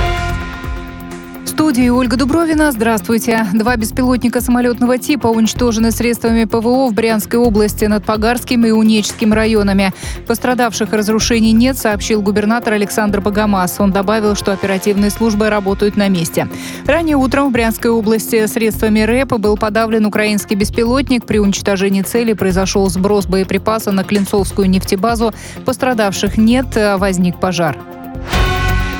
[1.51, 2.71] Студии Ольга Дубровина.
[2.71, 3.45] Здравствуйте.
[3.53, 9.91] Два беспилотника самолетного типа уничтожены средствами ПВО в Брянской области над Погарским и Унечским районами.
[10.27, 13.81] Пострадавших разрушений нет, сообщил губернатор Александр Богомаз.
[13.81, 16.47] Он добавил, что оперативные службы работают на месте.
[16.87, 21.25] Ранее утром в Брянской области средствами РЭП был подавлен украинский беспилотник.
[21.25, 25.33] При уничтожении цели произошел сброс боеприпаса на Клинцовскую нефтебазу.
[25.65, 27.77] Пострадавших нет, а возник пожар.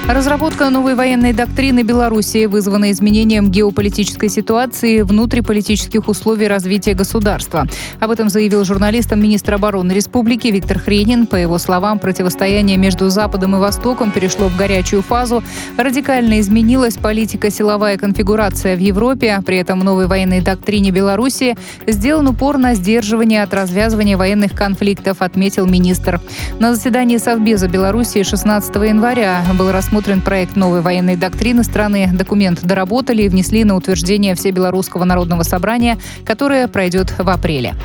[0.07, 7.67] Разработка новой военной доктрины Белоруссии вызвана изменением геополитической ситуации и внутриполитических условий развития государства.
[7.99, 11.27] Об этом заявил журналистам министр обороны республики Виктор Хренин.
[11.27, 15.43] По его словам, противостояние между Западом и Востоком перешло в горячую фазу.
[15.77, 19.39] Радикально изменилась политика силовая конфигурация в Европе.
[19.45, 21.55] При этом в новой военной доктрине Белоруссии
[21.87, 26.19] сделан упор на сдерживание от развязывания военных конфликтов, отметил министр.
[26.59, 32.09] На заседании Совбеза Белоруссии 16 января был рассмотрен проект новой военной доктрины страны.
[32.13, 37.75] Документ доработали и внесли на утверждение Всебелорусского народного собрания, которое пройдет в апреле.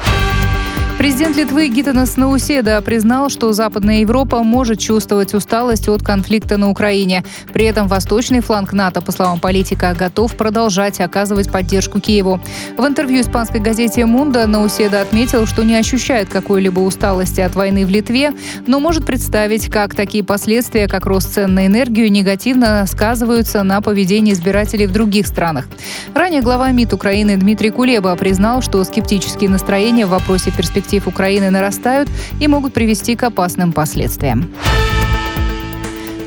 [1.06, 7.24] Президент Литвы Гитанас Науседа признал, что Западная Европа может чувствовать усталость от конфликта на Украине.
[7.52, 12.40] При этом восточный фланг НАТО, по словам политика, готов продолжать оказывать поддержку Киеву.
[12.76, 17.88] В интервью испанской газете «Мунда» Науседа отметил, что не ощущает какой-либо усталости от войны в
[17.88, 18.32] Литве,
[18.66, 24.32] но может представить, как такие последствия, как рост цен на энергию, негативно сказываются на поведении
[24.32, 25.68] избирателей в других странах.
[26.14, 32.08] Ранее глава МИД Украины Дмитрий Кулеба признал, что скептические настроения в вопросе перспектив Украины нарастают
[32.40, 34.50] и могут привести к опасным последствиям.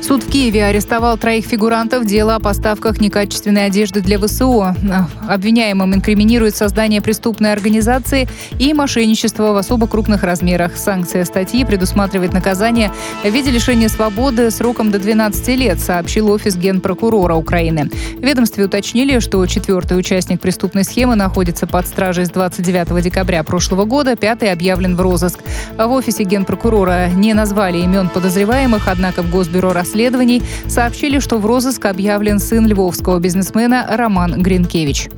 [0.02, 4.74] Суд в Киеве арестовал троих фигурантов дела о поставках некачественной одежды для ВСУ.
[5.28, 8.26] Обвиняемым инкриминирует создание преступной организации
[8.58, 10.76] и мошенничество в особо крупных размерах.
[10.76, 12.90] Санкция статьи предусматривает наказание
[13.22, 17.90] в виде лишения свободы сроком до 12 лет, сообщил офис генпрокурора Украины.
[18.18, 23.84] В ведомстве уточнили, что четвертый участник преступной схемы находится под стражей с 29 декабря прошлого
[23.84, 25.40] года, пятый объявлен в розыск.
[25.76, 31.46] В офисе генпрокурора не назвали имен подозреваемых, однако в Госбюро расследований расследований сообщили, что в
[31.46, 35.08] розыск объявлен сын львовского бизнесмена Роман Гринкевич.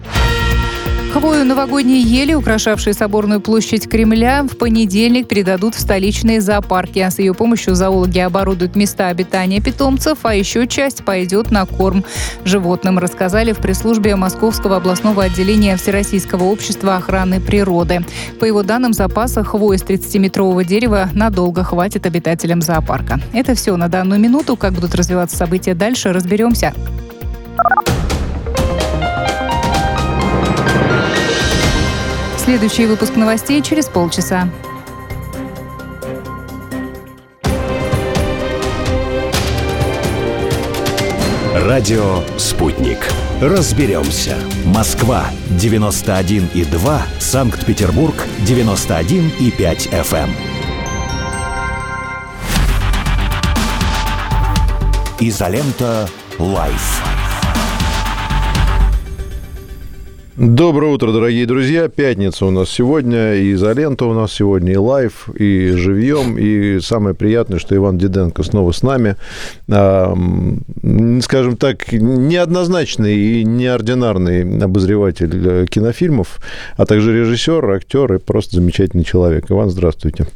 [1.13, 7.07] Хвою новогодней ели, украшавшие соборную площадь Кремля, в понедельник передадут в столичные зоопарки.
[7.07, 12.03] С ее помощью зоологи оборудуют места обитания питомцев, а еще часть пойдет на корм
[12.47, 18.01] животным, рассказали в пресс-службе Московского областного отделения Всероссийского общества охраны природы.
[18.41, 23.21] По его данным, запаса хвои с 30-метрового дерева надолго хватит обитателям зоопарка.
[23.35, 24.57] Это все на данную минуту.
[24.57, 26.73] Как будут развиваться события дальше, разберемся.
[32.53, 34.47] Следующий выпуск новостей через полчаса.
[41.55, 42.99] Радио «Спутник».
[43.41, 44.37] Разберемся.
[44.67, 47.01] Москва, 91,2.
[47.19, 50.29] Санкт-Петербург, 91,5 FM.
[55.21, 56.07] Изолента.
[56.39, 57.22] «Live».
[60.35, 61.89] Доброе утро, дорогие друзья.
[61.89, 66.39] Пятница у нас сегодня, и изолента у нас сегодня, и live, и живьем.
[66.39, 69.17] И самое приятное, что Иван Диденко снова с нами.
[69.67, 76.41] Скажем так, неоднозначный и неординарный обозреватель э, кинофильмов,
[76.79, 79.51] а также режиссер, актер и просто замечательный человек.
[79.51, 80.29] Иван, здравствуйте.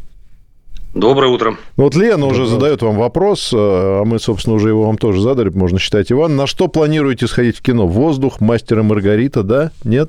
[0.96, 1.58] Доброе утро.
[1.76, 2.30] Вот Лена Доброе.
[2.32, 6.10] уже задает вам вопрос, э, а мы, собственно, уже его вам тоже задали, можно считать,
[6.10, 6.36] Иван.
[6.36, 7.86] На что планируете сходить в кино?
[7.86, 9.72] Воздух, мастера Маргарита, да?
[9.84, 10.08] Нет?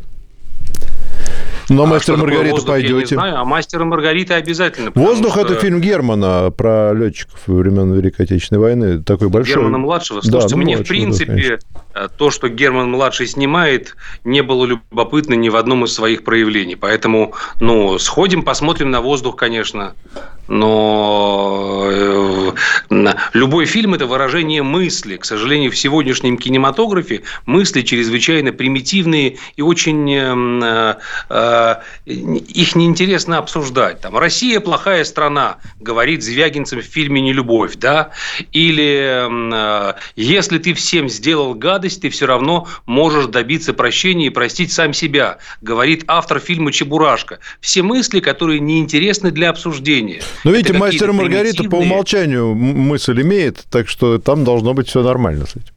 [1.69, 2.93] Но а мастер Маргарита пойдете.
[2.93, 4.91] Я не знаю, а мастера Маргарита обязательно.
[4.95, 5.41] Воздух что...
[5.41, 9.03] это фильм Германа про летчиков времен Великой Отечественной войны.
[9.03, 9.55] Такой большой.
[9.55, 10.21] Германа младшего.
[10.21, 11.59] Слушайте, да, ну, мне младшего, в принципе
[11.93, 16.75] да, то, что Герман младший снимает, не было любопытно ни в одном из своих проявлений.
[16.75, 19.93] Поэтому, ну, сходим, посмотрим на воздух, конечно.
[20.47, 22.46] Но э,
[23.33, 25.17] любой фильм– это выражение мысли.
[25.17, 30.95] К сожалению, в сегодняшнем кинематографе мысли чрезвычайно примитивные и очень э,
[31.29, 34.01] э, их неинтересно обсуждать.
[34.01, 38.11] Там Россия плохая страна, говорит Звягинцев в фильме «Нелюбовь», да?
[38.51, 39.27] Или
[40.15, 45.37] если ты всем сделал гадость, ты все равно можешь добиться прощения и простить сам себя,
[45.61, 47.39] говорит автор фильма «Чебурашка».
[47.59, 50.21] Все мысли, которые неинтересны для обсуждения.
[50.43, 55.45] Но видите, мастер Маргарита по умолчанию мысль имеет, так что там должно быть все нормально
[55.45, 55.73] с этим.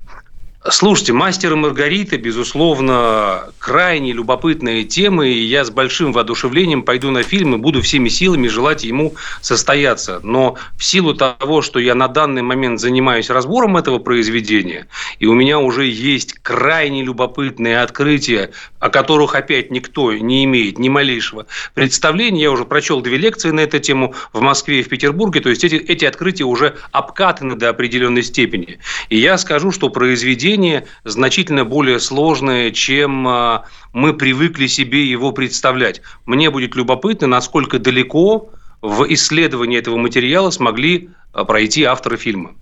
[0.69, 7.23] Слушайте, «Мастер и Маргарита», безусловно, крайне любопытная тема, и я с большим воодушевлением пойду на
[7.23, 10.21] фильм и буду всеми силами желать ему состояться.
[10.23, 14.87] Но в силу того, что я на данный момент занимаюсь разбором этого произведения,
[15.19, 20.91] и у меня уже есть крайне любопытные открытия, о которых опять никто не имеет ни
[20.91, 25.41] малейшего представления, я уже прочел две лекции на эту тему в Москве и в Петербурге,
[25.41, 28.79] то есть эти, эти открытия уже обкатаны до определенной степени.
[29.09, 35.33] И я скажу, что произведение поведение значительно более сложное, чем а, мы привыкли себе его
[35.33, 36.03] представлять.
[36.27, 38.51] Мне будет любопытно, насколько далеко
[38.83, 42.53] в исследовании этого материала смогли а, пройти авторы фильма.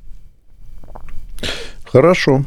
[1.85, 2.45] Хорошо.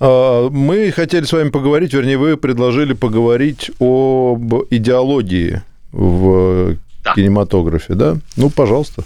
[0.00, 7.14] А, мы хотели с вами поговорить, вернее, вы предложили поговорить об идеологии в да.
[7.14, 8.16] кинематографе, да?
[8.36, 9.04] Ну, пожалуйста.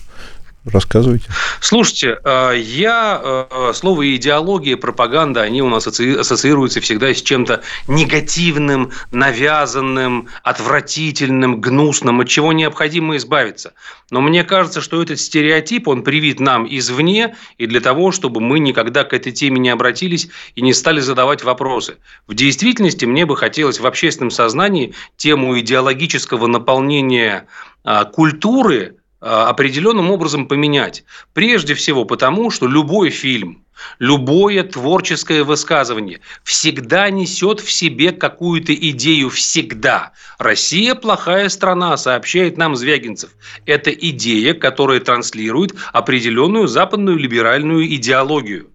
[0.64, 1.29] Рассказывайте.
[1.61, 8.90] Слушайте, э, я э, слово идеология, пропаганда, они у нас ассоциируются всегда с чем-то негативным,
[9.12, 13.74] навязанным, отвратительным, гнусным, от чего необходимо избавиться.
[14.11, 18.59] Но мне кажется, что этот стереотип, он привит нам извне, и для того, чтобы мы
[18.59, 21.98] никогда к этой теме не обратились и не стали задавать вопросы.
[22.27, 27.48] В действительности мне бы хотелось в общественном сознании тему идеологического наполнения
[27.85, 31.04] а, культуры определенным образом поменять.
[31.32, 33.64] Прежде всего потому, что любой фильм,
[33.98, 40.12] любое творческое высказывание всегда несет в себе какую-то идею, всегда.
[40.38, 43.30] Россия плохая страна, сообщает нам Звягинцев.
[43.64, 48.70] Это идея, которая транслирует определенную западную либеральную идеологию.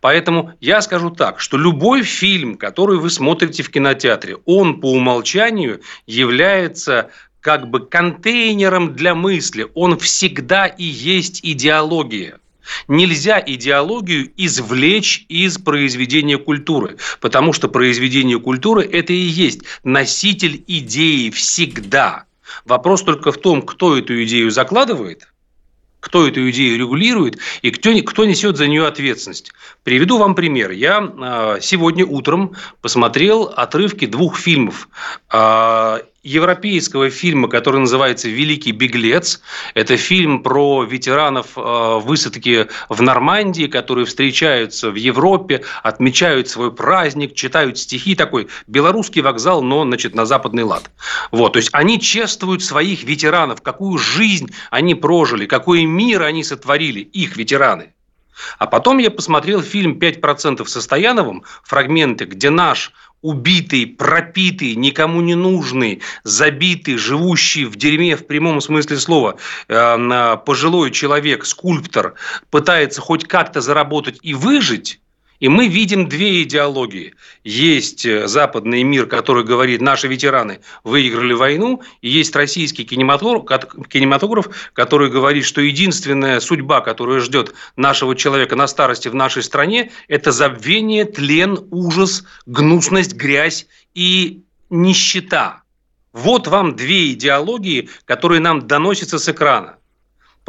[0.00, 5.80] Поэтому я скажу так, что любой фильм, который вы смотрите в кинотеатре, он по умолчанию
[6.06, 7.10] является
[7.40, 9.66] как бы контейнером для мысли.
[9.74, 12.38] Он всегда и есть идеология.
[12.86, 21.30] Нельзя идеологию извлечь из произведения культуры, потому что произведение культуры– это и есть носитель идеи
[21.30, 22.24] всегда.
[22.64, 25.28] Вопрос только в том, кто эту идею закладывает,
[26.00, 29.52] кто эту идею регулирует и кто, кто несет за нее ответственность.
[29.84, 30.70] Приведу вам пример.
[30.70, 34.88] Я а, сегодня утром посмотрел отрывки двух фильмов
[35.28, 39.40] а, европейского фильма, который называется «Великий беглец».
[39.74, 47.34] Это фильм про ветеранов э, высадки в Нормандии, которые встречаются в Европе, отмечают свой праздник,
[47.34, 48.14] читают стихи.
[48.14, 50.90] Такой белорусский вокзал, но значит, на западный лад.
[51.30, 57.00] Вот, то есть они чествуют своих ветеранов, какую жизнь они прожили, какой мир они сотворили,
[57.00, 57.94] их ветераны.
[58.58, 65.34] А потом я посмотрел фильм «5% со Стояновым», фрагменты, где наш убитый, пропитый, никому не
[65.34, 69.36] нужный, забитый, живущий в дерьме в прямом смысле слова,
[69.68, 72.14] э, пожилой человек, скульптор,
[72.50, 75.00] пытается хоть как-то заработать и выжить,
[75.40, 77.14] и мы видим две идеологии.
[77.42, 84.70] Есть э, западный мир, который говорит, наши ветераны выиграли войну, и есть российский кинематограф, кинематограф,
[84.74, 90.30] который говорит, что единственная судьба, которая ждет нашего человека на старости в нашей стране, это
[90.30, 95.62] забвение, тлен, ужас, гнусность, грязь и нищета.
[96.12, 99.79] Вот вам две идеологии, которые нам доносятся с экрана.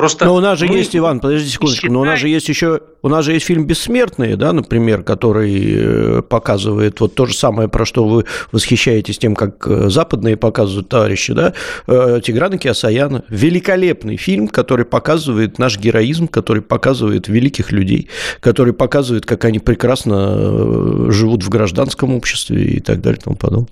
[0.01, 0.77] Просто но у нас же мы...
[0.77, 1.93] есть, Иван, подожди секундочку, считаем...
[1.93, 5.63] но у нас же есть еще, у нас же есть фильм «Бессмертные», да, например, который
[5.63, 10.89] э, показывает вот то же самое, про что вы восхищаетесь тем, как э, западные показывают
[10.89, 11.54] товарищи, да,
[11.85, 13.25] э, Тиграна Киасаяна.
[13.29, 21.12] Великолепный фильм, который показывает наш героизм, который показывает великих людей, который показывает, как они прекрасно
[21.12, 23.69] живут в гражданском обществе и так далее и тому подобное.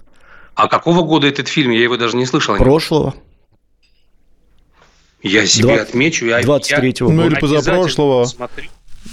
[0.54, 1.72] А какого года этот фильм?
[1.72, 2.56] Я его даже не слышал.
[2.56, 3.16] Прошлого.
[5.22, 6.26] Я себе 20, отмечу.
[6.26, 7.12] Я, 23-го.
[7.12, 8.28] Ну, или позапрошлого.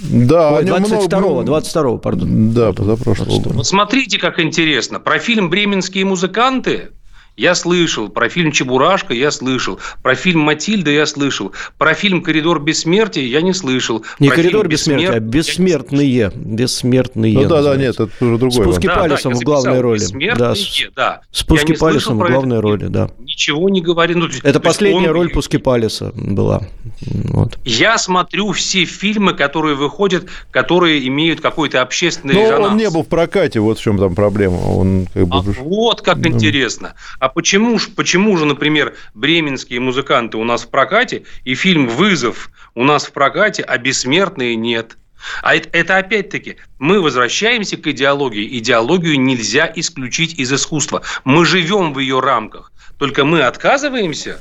[0.01, 1.43] Да, Ой, 22-го, много...
[1.43, 2.51] 22 пардон.
[2.53, 3.53] Да, позапрошлого.
[3.53, 4.99] Вот смотрите, как интересно.
[4.99, 6.89] Про фильм «Бременские музыканты»
[7.37, 9.79] Я слышал про фильм «Чебурашка», я слышал.
[10.01, 11.53] Про фильм «Матильда» я слышал.
[11.77, 14.03] Про фильм «Коридор бессмертия» я не слышал.
[14.17, 16.31] Не про «Коридор бессмертия», а «Бессмертные».
[16.33, 17.35] «Бессмертные».
[17.35, 18.63] Ну да, да, нет, это уже другой.
[18.63, 20.01] Спуски да, палецом да, в главной роли.
[20.35, 20.53] Да,
[20.95, 21.21] да.
[21.29, 23.11] Спуски палецом в главной роли, да.
[23.19, 24.15] Ничего не говори.
[24.15, 25.13] Ну, это последняя он...
[25.13, 26.63] роль Пуски Палеса была.
[27.01, 27.59] Вот.
[27.65, 32.71] Я смотрю все фильмы, которые выходят, которые имеют какой-то общественный Но резонанс.
[32.71, 34.55] он не был в прокате, вот в чем там проблема.
[34.55, 35.37] Он как бы...
[35.37, 36.29] а вот как ну...
[36.29, 36.95] интересно.
[37.19, 42.83] А почему, почему же, например, бременские музыканты у нас в прокате, и фильм «Вызов» у
[42.83, 44.97] нас в прокате, а «Бессмертные» нет?
[45.41, 48.57] А это, это опять-таки, мы возвращаемся к идеологии.
[48.59, 51.01] Идеологию нельзя исключить из искусства.
[51.23, 52.71] Мы живем в ее рамках.
[52.97, 54.39] Только мы отказываемся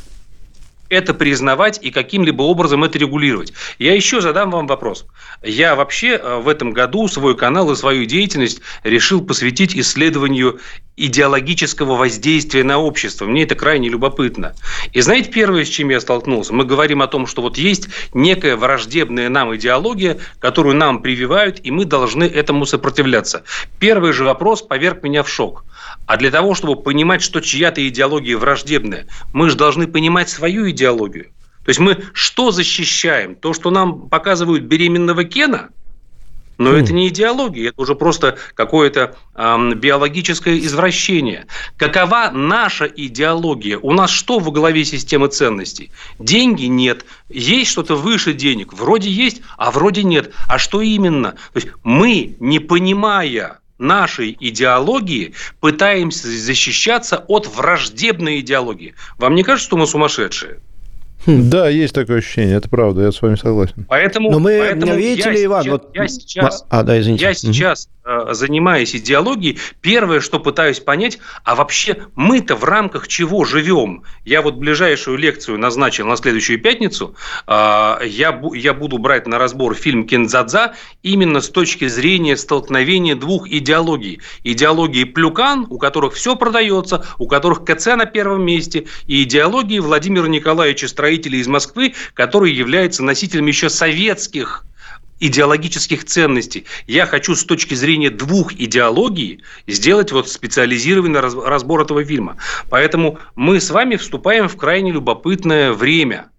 [0.89, 3.53] это признавать и каким-либо образом это регулировать.
[3.79, 5.07] Я еще задам вам вопрос.
[5.43, 10.61] Я вообще э, в этом году свой канал и свою деятельность решил посвятить исследованию
[10.97, 13.27] идеологического воздействия на общество.
[13.27, 14.55] Мне это крайне любопытно.
[14.93, 16.55] И знаете, первое, с чем я столкнулся?
[16.55, 21.71] Мы говорим о том, что вот есть некая враждебная нам идеология, которую нам прививают, и
[21.71, 23.45] мы должны этому сопротивляться.
[23.79, 25.65] Первый же вопрос поверг меня в шок.
[26.07, 31.31] А для того, чтобы понимать, что чья-то идеология враждебная, мы же должны понимать свою идеологию.
[31.67, 33.35] То есть мы что защищаем?
[33.35, 35.71] То, что нам показывают беременного Кена?
[36.59, 36.81] Но mm.
[36.81, 41.47] это не идеология, это уже просто какое-то э, биологическое извращение.
[41.77, 43.79] Какова наша идеология?
[43.79, 45.91] У нас что во главе системы ценностей?
[46.21, 47.05] Деньги нет.
[47.29, 48.73] Есть что-то выше денег?
[48.73, 50.33] Вроде есть, а вроде нет.
[50.49, 51.33] А что именно?
[51.33, 58.95] То есть мы, не понимая нашей идеологии пытаемся защищаться от враждебной идеологии.
[59.19, 60.61] Вам не кажется, что мы сумасшедшие?
[61.27, 61.51] Хм.
[61.51, 63.85] Да, есть такое ощущение, это правда, я с вами согласен.
[63.89, 65.91] Поэтому, Но мы, поэтому видите ли, Иван, вот...
[65.95, 67.25] я сейчас, а, да, извините.
[67.25, 73.45] я сейчас Э, занимаясь идеологией, первое, что пытаюсь понять, а вообще мы-то в рамках чего
[73.45, 74.05] живем?
[74.25, 77.17] Я вот ближайшую лекцию назначил на следующую пятницу.
[77.49, 83.49] А, я, я буду брать на разбор фильм «Кензадза» именно с точки зрения столкновения двух
[83.49, 84.21] идеологий.
[84.45, 90.29] Идеологии Плюкан, у которых все продается, у которых КЦ на первом месте, и идеологии Владимира
[90.29, 94.67] Николаевича, строителя из Москвы, который является носителем еще советских
[95.21, 96.67] идеологических ценностей.
[96.87, 102.37] Я хочу с точки зрения двух идеологий сделать вот специализированный разбор этого фильма.
[102.69, 106.31] Поэтому мы с вами вступаем в крайне любопытное время.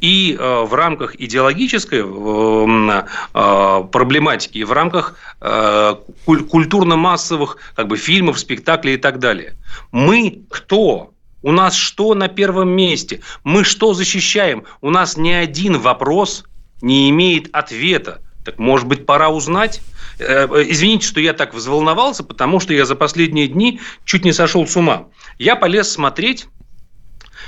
[0.00, 3.02] И э, в рамках идеологической э,
[3.32, 5.94] э, проблематики, и в рамках э,
[6.26, 9.54] куль- культурно-массовых как бы, фильмов, спектаклей и так далее.
[9.92, 11.13] Мы кто?
[11.44, 13.20] У нас что на первом месте?
[13.44, 14.64] Мы что защищаем?
[14.80, 16.44] У нас не один вопрос–
[16.80, 18.22] не имеет ответа.
[18.46, 19.82] Так, может быть, пора узнать?
[20.18, 24.66] Э, извините, что я так взволновался, потому что я за последние дни чуть не сошел
[24.66, 25.08] с ума.
[25.38, 26.46] Я полез смотреть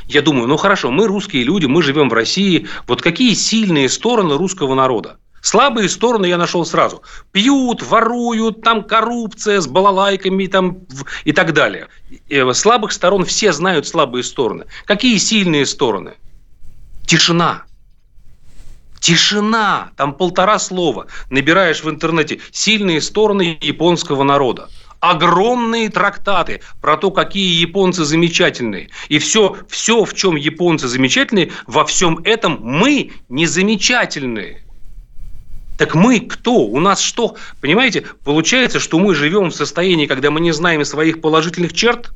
[0.08, 2.68] я думаю, ну хорошо, мы русские люди, мы живем в России.
[2.86, 5.18] Вот какие сильные стороны русского народа?
[5.46, 7.02] Слабые стороны я нашел сразу.
[7.30, 10.78] Пьют, воруют, там коррупция с балалайками там,
[11.22, 11.86] и так далее.
[12.28, 14.64] Э, слабых сторон все знают слабые стороны.
[14.86, 16.14] Какие сильные стороны?
[17.06, 17.62] Тишина.
[18.98, 21.06] Тишина, там полтора слова.
[21.30, 24.68] Набираешь в интернете сильные стороны японского народа
[24.98, 28.88] огромные трактаты про то, какие японцы замечательные.
[29.08, 34.65] И все, все, в чем японцы замечательные, во всем этом мы не замечательные.
[35.78, 36.58] Так мы кто?
[36.66, 37.36] У нас что?
[37.60, 42.12] Понимаете, получается, что мы живем в состоянии, когда мы не знаем своих положительных черт,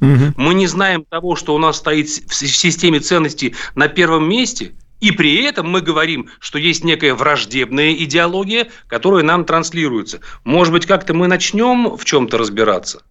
[0.00, 0.32] угу.
[0.36, 5.12] мы не знаем того, что у нас стоит в системе ценностей на первом месте– и
[5.12, 10.20] при этом мы говорим, что есть некая враждебная идеология, которая нам транслируется.
[10.44, 13.02] Может быть, как-то мы начнем в чем-то разбираться?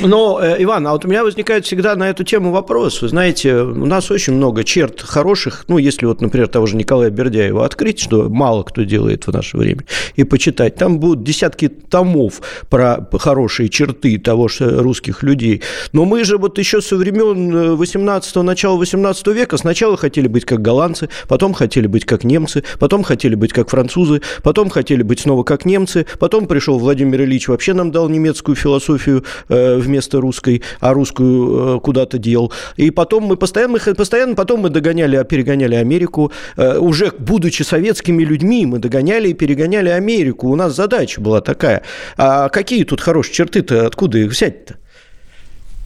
[0.00, 3.00] Но, э, Иван, а вот у меня возникает всегда на эту тему вопрос.
[3.00, 5.66] Вы знаете, у нас очень много черт хороших.
[5.68, 9.56] Ну, если вот, например, того же Николая Бердяева открыть, что мало кто делает в наше
[9.56, 9.84] время,
[10.16, 15.62] и почитать, там будут десятки томов про хорошие черты того же русских людей.
[15.92, 20.60] Но мы же вот еще со времен 18 начала 18 века сначала хотели быть как
[20.60, 25.44] голландцы, потом хотели быть как немцы, потом хотели быть как французы, потом хотели быть снова
[25.44, 30.92] как немцы, потом пришел Владимир Ильич, вообще нам дал немецкую философию э, вместо русской, а
[30.92, 32.52] русскую э, куда-то дел.
[32.76, 36.32] И потом мы постоянно, постоянно потом мы догоняли, перегоняли Америку.
[36.56, 40.48] Э, уже будучи советскими людьми, мы догоняли и перегоняли Америку.
[40.48, 41.82] У нас задача была такая.
[42.16, 44.76] А какие тут хорошие черты-то, откуда их взять-то?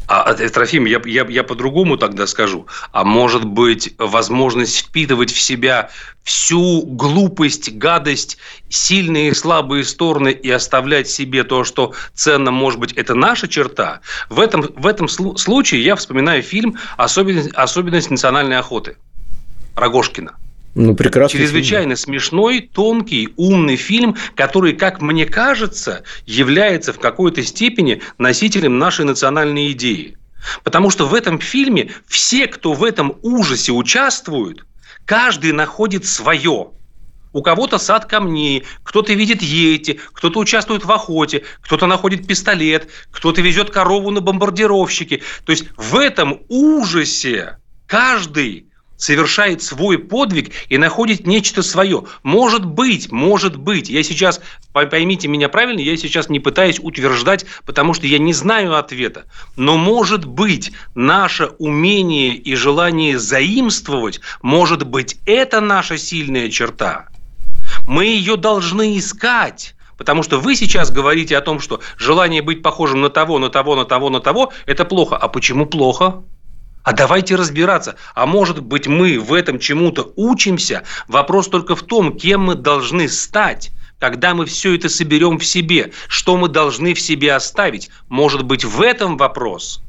[0.08, 2.66] А, а, Трофим, я, я, я по-другому тогда скажу.
[2.92, 5.90] А может быть, возможность впитывать в себя
[6.22, 8.38] всю глупость, гадость,
[8.70, 14.00] сильные и слабые стороны и оставлять себе то, что ценно, может быть, это наша черта.
[14.30, 18.96] В этом, в этом случае я вспоминаю фильм «Особенность, особенность национальной охоты»
[19.76, 20.36] Рогошкина.
[20.74, 21.38] Ну, прекрасно.
[21.38, 21.96] Чрезвычайно фильм.
[21.96, 29.72] смешной, тонкий, умный фильм, который, как мне кажется, является в какой-то степени носителем нашей национальной
[29.72, 30.16] идеи.
[30.62, 34.66] Потому что в этом фильме все, кто в этом ужасе участвуют,
[35.04, 36.70] каждый находит свое.
[37.32, 43.42] У кого-то сад камней, кто-то видит ети, кто-то участвует в охоте, кто-то находит пистолет, кто-то
[43.42, 45.22] везет корову на бомбардировщике.
[45.44, 48.67] То есть в этом ужасе каждый
[48.98, 52.04] совершает свой подвиг и находит нечто свое.
[52.22, 54.42] Может быть, может быть, я сейчас,
[54.72, 59.24] поймите меня правильно, я сейчас не пытаюсь утверждать, потому что я не знаю ответа,
[59.56, 67.08] но может быть, наше умение и желание заимствовать, может быть, это наша сильная черта.
[67.86, 69.74] Мы ее должны искать.
[69.96, 73.74] Потому что вы сейчас говорите о том, что желание быть похожим на того, на того,
[73.74, 75.16] на того, на того– это плохо.
[75.16, 76.22] А почему плохо?
[76.88, 77.96] А давайте разбираться.
[78.14, 80.84] А может быть, мы в этом чему-то учимся?
[81.06, 85.92] Вопрос только в том, кем мы должны стать когда мы все это соберем в себе,
[86.06, 87.90] что мы должны в себе оставить.
[88.08, 89.82] Может быть, в этом вопрос.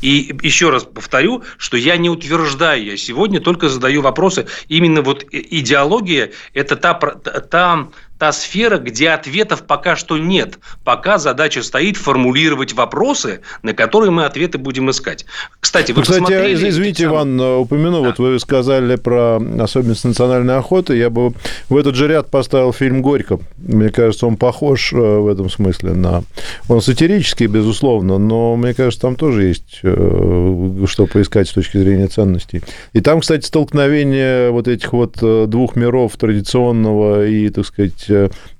[0.00, 4.46] И еще раз повторю, что я не утверждаю, я сегодня только задаю вопросы.
[4.68, 7.88] Именно вот идеология– это та, та
[8.24, 10.58] та сфера, где ответов пока что нет.
[10.82, 15.26] Пока задача стоит формулировать вопросы, на которые мы ответы будем искать.
[15.60, 16.70] Кстати, вы Кстати, посмотрели...
[16.70, 18.08] извините, Иван, упомяну, да.
[18.08, 20.96] вот вы сказали про особенность национальной охоты.
[20.96, 21.34] Я бы
[21.68, 23.40] в этот же ряд поставил фильм «Горько».
[23.58, 26.24] Мне кажется, он похож э, в этом смысле на...
[26.70, 32.06] Он сатирический, безусловно, но мне кажется, там тоже есть э, что поискать с точки зрения
[32.06, 32.62] ценностей.
[32.94, 38.06] И там, кстати, столкновение вот этих вот э, двух миров традиционного и, так сказать,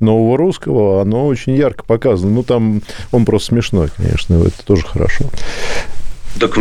[0.01, 2.33] нового русского, оно очень ярко показано.
[2.33, 2.83] Ну, там
[3.13, 5.27] он просто смешной, конечно, это тоже хорошо.
[6.41, 6.59] Так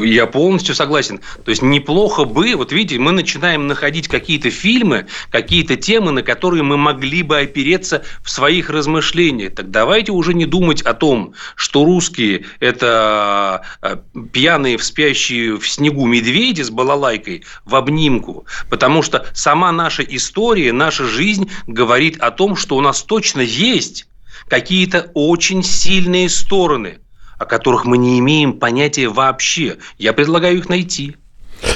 [0.00, 1.20] я полностью согласен.
[1.44, 6.62] То есть неплохо бы, вот видите, мы начинаем находить какие-то фильмы, какие-то темы, на которые
[6.62, 9.54] мы могли бы опереться в своих размышлениях.
[9.56, 13.96] Так давайте уже не думать о том, что русские– это э,
[14.32, 18.46] пьяные, спящие в снегу медведи с балалайкой в обнимку.
[18.70, 24.06] Потому что сама наша история, наша жизнь говорит о том, что у нас точно есть
[24.46, 27.00] какие-то очень сильные стороны–
[27.42, 29.78] о которых мы не имеем понятия вообще.
[29.98, 31.16] Я предлагаю их найти.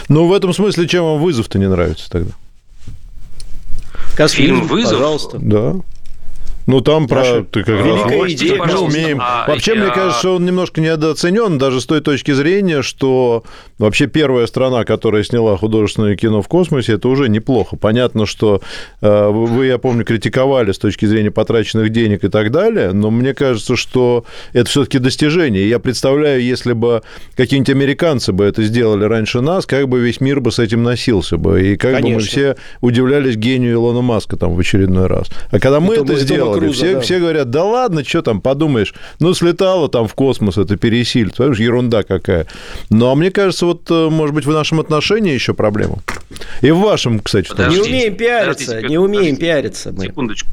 [0.08, 2.32] Ну, в этом смысле, чем вам вызов-то не нравится тогда?
[4.28, 4.92] Фильм «Вызов»?
[4.92, 5.38] Пожалуйста.
[5.40, 5.74] Да.
[6.66, 7.42] Ну, там про...
[7.44, 9.18] Ты как раз идея, мы умеем.
[9.20, 9.82] А, вообще, я...
[9.82, 13.44] мне кажется, что он немножко недооценен, даже с той точки зрения, что
[13.78, 17.76] вообще первая страна, которая сняла художественное кино в космосе, это уже неплохо.
[17.76, 18.60] Понятно, что
[19.00, 23.32] э, вы, я помню, критиковали с точки зрения потраченных денег и так далее, но мне
[23.32, 25.68] кажется, что это все-таки достижение.
[25.68, 27.02] Я представляю, если бы
[27.36, 31.36] какие-нибудь американцы бы это сделали раньше нас, как бы весь мир бы с этим носился
[31.36, 32.08] бы, и как Конечно.
[32.08, 35.28] бы мы все удивлялись гению Илона Маска там в очередной раз.
[35.50, 37.00] А когда мы это, это сделали, Круза, все, да.
[37.00, 41.58] все говорят, да ладно, что там, подумаешь, ну, слетала там в космос, это пересиль, понимаешь,
[41.58, 42.46] ерунда какая.
[42.90, 45.98] Ну, а мне кажется, вот, э, может быть, в нашем отношении еще проблема.
[46.60, 47.48] И в вашем, кстати.
[47.68, 50.06] Не умеем пиариться, не умеем пиариться мы.
[50.06, 50.48] Секундочку.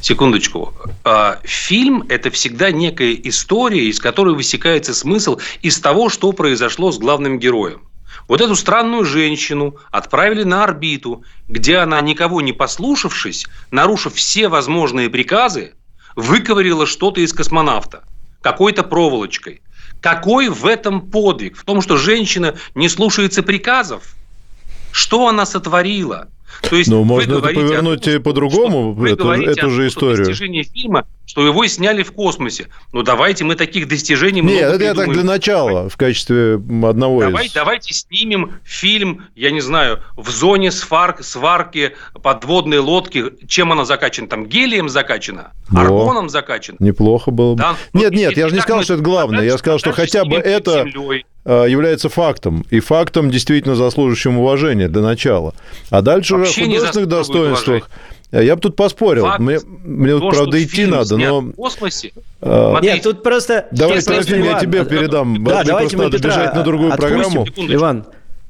[0.00, 0.74] Секундочку.
[1.04, 6.98] А, фильм– это всегда некая история, из которой высекается смысл из того, что произошло с
[6.98, 7.80] главным героем.
[8.28, 15.10] Вот эту странную женщину отправили на орбиту, где она, никого не послушавшись, нарушив все возможные
[15.10, 15.74] приказы,
[16.14, 18.04] выковырила что-то из космонавта
[18.40, 19.62] какой-то проволочкой.
[20.00, 21.56] Какой в этом подвиг?
[21.56, 24.14] В том, что женщина не слушается приказов?
[24.90, 26.28] Что она сотворила?
[26.60, 30.26] То есть ну, можно это повернуть том, по-другому, эту, эту же историю.
[30.26, 32.68] достижение фильма, что его сняли в космосе.
[32.92, 37.48] Ну, давайте мы таких достижений Нет, это я так для начала, в качестве одного давайте,
[37.48, 37.52] из...
[37.52, 41.92] Давайте снимем фильм, я не знаю, в зоне сварк, сварки
[42.22, 43.24] подводной лодки.
[43.46, 44.28] Чем она закачана?
[44.28, 45.52] Там гелием закачана?
[45.74, 46.76] Аргоном закачана?
[46.80, 47.58] Неплохо было бы.
[47.58, 47.76] Да?
[47.92, 49.44] Нет, нет, я же не сказал, что это главное.
[49.44, 50.88] Я сказал, что хотя бы это...
[50.90, 52.64] Землей является фактом.
[52.70, 55.54] И фактом действительно заслуживающим уважения для начала.
[55.90, 57.66] А дальше Вообще уже о художественных достоинствах.
[57.66, 58.46] Уважения.
[58.46, 59.24] Я бы тут поспорил.
[59.24, 61.40] Факт, мне, мне то, правда, идти надо, но...
[61.42, 62.12] В космосе.
[62.40, 62.80] А...
[62.80, 63.66] Нет, тут просто...
[63.72, 65.44] Давай, Трофим, я тебе передам.
[65.44, 67.46] Да, давайте мы Петра бежать на другую программу.
[67.56, 68.06] Иван,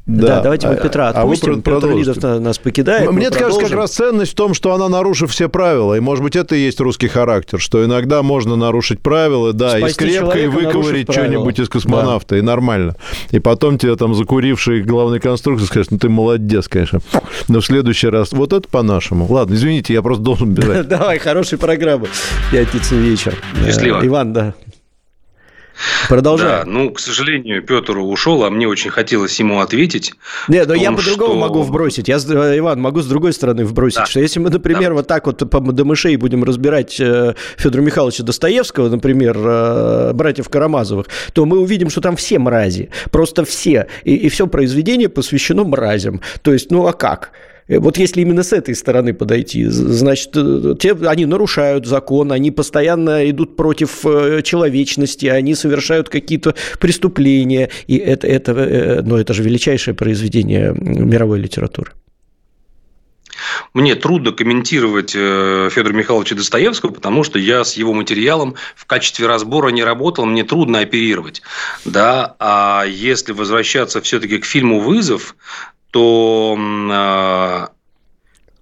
[0.06, 1.52] да, да давайте мы Петра отпустим.
[1.52, 3.10] А вы Петр Лидов нас покидает.
[3.12, 6.34] Мне кажется, как раз ценность в том, что она, нарушив все правила, и, может быть,
[6.34, 10.46] это и есть русский характер, что иногда можно нарушить правила, да, Спасти и скрепко, и
[10.48, 12.38] выковырить что-нибудь из космонавта, да.
[12.38, 12.96] и нормально.
[13.30, 17.00] И потом тебе там закуривший главный конструктор скажет, ну ты молодец, конечно.
[17.46, 19.26] Но в следующий раз, вот это по-нашему.
[19.30, 20.88] Ладно, извините, я просто должен бежать.
[20.88, 22.08] Давай, хорошей программы.
[22.50, 23.36] Пятница вечер.
[23.64, 24.04] Счастливо.
[24.04, 24.54] Иван, да.
[26.08, 26.48] Продолжай.
[26.48, 30.14] Да, ну, к сожалению, Петр ушел, а мне очень хотелось ему ответить.
[30.48, 31.40] Нет, но я по-другому что...
[31.40, 32.08] могу вбросить.
[32.08, 34.06] Я, Иван, могу с другой стороны вбросить, да.
[34.06, 34.94] что если мы, например, да.
[34.94, 41.06] вот так вот по мышей будем разбирать э, Федора Михайловича Достоевского, например, э, братьев Карамазовых,
[41.32, 42.90] то мы увидим, что там все мрази.
[43.10, 43.86] Просто все.
[44.04, 46.20] И, и все произведение посвящено мразям.
[46.42, 47.32] То есть, ну а как?
[47.68, 52.50] Э, вот если именно с этой стороны подойти, значит, э, те, они нарушают закон, они
[52.50, 59.42] постоянно идут против э, человечности, они совершают какие-то преступления, и это, это, ну, это же
[59.42, 61.92] величайшее произведение мировой литературы.
[63.74, 69.70] Мне трудно комментировать Федора Михайловича Достоевского, потому что я с его материалом в качестве разбора
[69.70, 71.42] не работал, мне трудно оперировать.
[71.84, 72.36] Да?
[72.38, 75.34] А если возвращаться все-таки к фильму «Вызов»,
[75.92, 77.66] то э,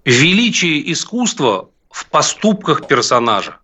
[0.04, 3.58] величие искусства в поступках персонажа,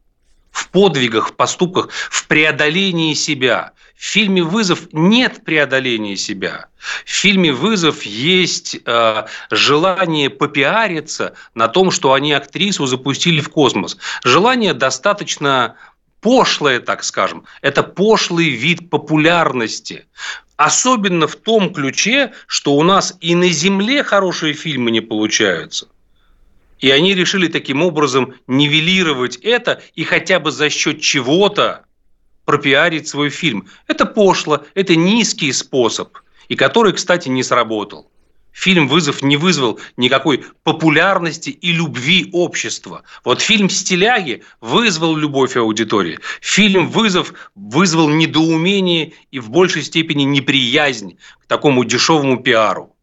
[0.53, 3.73] в подвигах, в поступках, в преодолении себя.
[3.97, 6.67] В фильме «Вызов» нет преодоления себя.
[7.05, 13.97] В фильме «Вызов» есть э, желание попиариться на том, что они актрису запустили в космос.
[14.23, 15.75] Желание достаточно
[16.21, 17.45] пошлое, так скажем.
[17.63, 20.07] Это пошлый вид популярности.
[20.57, 25.89] Особенно в том ключе, что у нас и на Земле хорошие фильмы не получаются.
[26.79, 31.85] И они решили таким образом нивелировать это и хотя бы за счет чего-то
[32.45, 33.69] пропиарить свой фильм.
[33.87, 36.17] Это пошло, это низкий способ,
[36.49, 38.11] и который, кстати, не сработал.
[38.57, 43.03] Фильм «Вызов» не вызвал никакой популярности и любви общества.
[43.23, 46.19] Вот фильм «Стиляги» вызвал любовь аудитории.
[46.41, 52.97] Фильм «Вызов» вызвал недоумение и в большей степени неприязнь к такому дешевому пиару.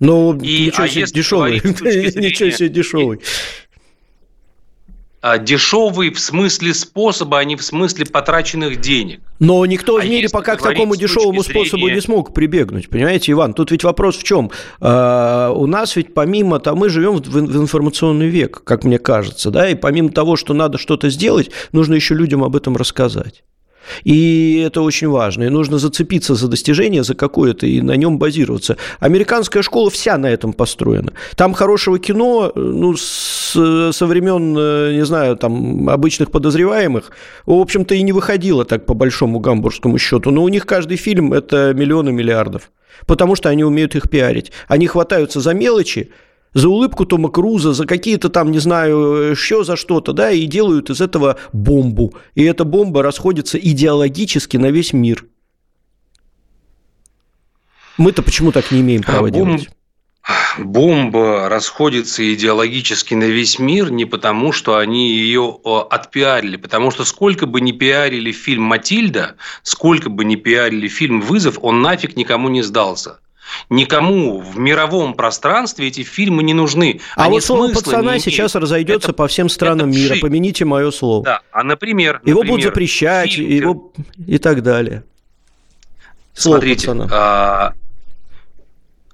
[0.00, 1.54] Ну, и, ничего а себе дешевый.
[1.64, 3.20] Ничего себе дешевый.
[5.22, 9.20] А, дешевый в смысле способа, а не в смысле потраченных денег.
[9.38, 11.66] Но никто а в мире пока к такому дешевому зрения...
[11.66, 12.88] способу не смог прибегнуть.
[12.88, 14.50] Понимаете, Иван, тут ведь вопрос в чем?
[14.80, 19.50] А, у нас ведь помимо того, мы живем в, в информационный век, как мне кажется,
[19.50, 23.44] да, и помимо того, что надо что-то сделать, нужно еще людям об этом рассказать.
[24.04, 25.44] И это очень важно.
[25.44, 28.76] И нужно зацепиться за достижение, за какое-то, и на нем базироваться.
[28.98, 31.12] Американская школа вся на этом построена.
[31.36, 33.52] Там хорошего кино, ну, с,
[33.92, 37.10] со времен, э, не знаю, там, обычных подозреваемых,
[37.46, 40.30] в общем-то, и не выходило так по большому гамбургскому счету.
[40.30, 42.70] Но у них каждый фильм– это миллионы миллиардов.
[43.06, 44.52] Потому что они умеют их пиарить.
[44.68, 46.10] Они хватаются за мелочи,
[46.54, 50.90] за улыбку Тома Круза, за какие-то там, не знаю, еще за что-то, да, и делают
[50.90, 52.14] из этого бомбу.
[52.34, 55.26] И эта бомба расходится идеологически на весь мир.
[57.96, 59.58] Мы-то почему так не имеем права а бомб...
[59.58, 59.70] делать?
[60.58, 67.46] Бомба расходится идеологически на весь мир не потому, что они ее отпиарили, потому что сколько
[67.46, 72.62] бы ни пиарили фильм «Матильда», сколько бы ни пиарили фильм «Вызов», он нафиг никому не
[72.62, 73.20] сдался.
[73.68, 77.00] Никому в мировом пространстве эти фильмы не нужны.
[77.16, 80.14] А Они вот слово пацана сейчас разойдется это, по всем странам мира.
[80.14, 80.22] Жить.
[80.22, 81.24] Помяните мое слово.
[81.24, 81.40] Да.
[81.52, 83.92] А например, его например, будут запрещать, фильм, его
[84.26, 85.04] и так далее.
[86.34, 87.74] Слово Смотрите, пацана.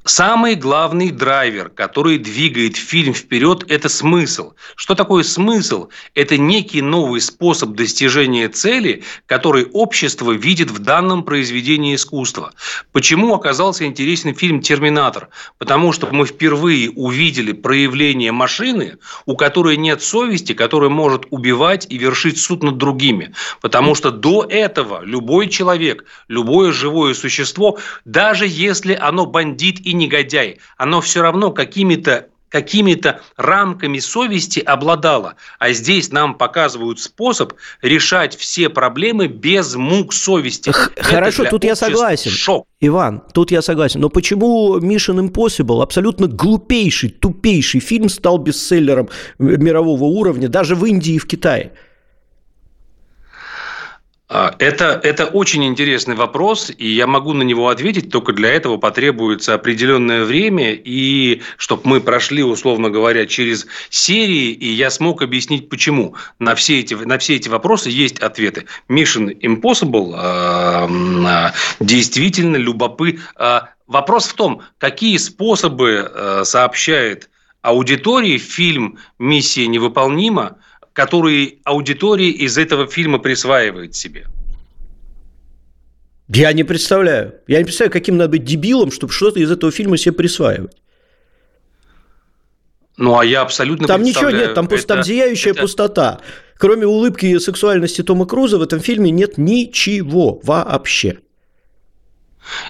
[0.09, 4.53] Самый главный драйвер, который двигает фильм вперед, это смысл.
[4.77, 5.89] Что такое смысл?
[6.15, 12.53] Это некий новый способ достижения цели, который общество видит в данном произведении искусства.
[12.93, 15.29] Почему оказался интересен фильм «Терминатор»?
[15.59, 21.99] Потому что мы впервые увидели проявление машины, у которой нет совести, которая может убивать и
[21.99, 23.35] вершить суд над другими.
[23.61, 30.61] Потому что до этого любой человек, любое живое существо, даже если оно бандит и негодяй,
[30.77, 35.35] оно все равно какими-то какими-то рамками совести обладала.
[35.59, 40.73] А здесь нам показывают способ решать все проблемы без мук совести.
[40.97, 42.31] Хорошо, тут я согласен.
[42.31, 42.67] Шок.
[42.81, 44.01] Иван, тут я согласен.
[44.01, 51.15] Но почему Mission Impossible, абсолютно глупейший, тупейший фильм, стал бестселлером мирового уровня даже в Индии
[51.15, 51.73] и в Китае?
[54.29, 58.77] А, это, это очень интересный вопрос, и я могу на него ответить, только для этого
[58.77, 65.69] потребуется определенное время, и чтобы мы прошли, условно говоря, через серии, и я смог объяснить,
[65.69, 66.17] почему.
[66.41, 68.67] На все эти, на все эти вопросы есть ответы.
[68.89, 73.21] Mission Impossible э, действительно любопыт.
[73.87, 77.31] Вопрос в том, какие способы сообщает
[77.63, 80.57] аудитории фильм «Миссия невыполнима»,
[80.97, 84.27] которые аудитория из этого фильма присваивает себе?
[86.27, 87.35] Я не представляю.
[87.47, 90.75] Я не представляю, каким надо быть дебилом, чтобы что-то из этого фильма себе присваивать.
[92.97, 95.61] Ну, а я абсолютно Там ничего нет, там, это, там зияющая это...
[95.61, 96.21] пустота.
[96.57, 101.19] Кроме улыбки и сексуальности Тома Круза в этом фильме нет ничего вообще.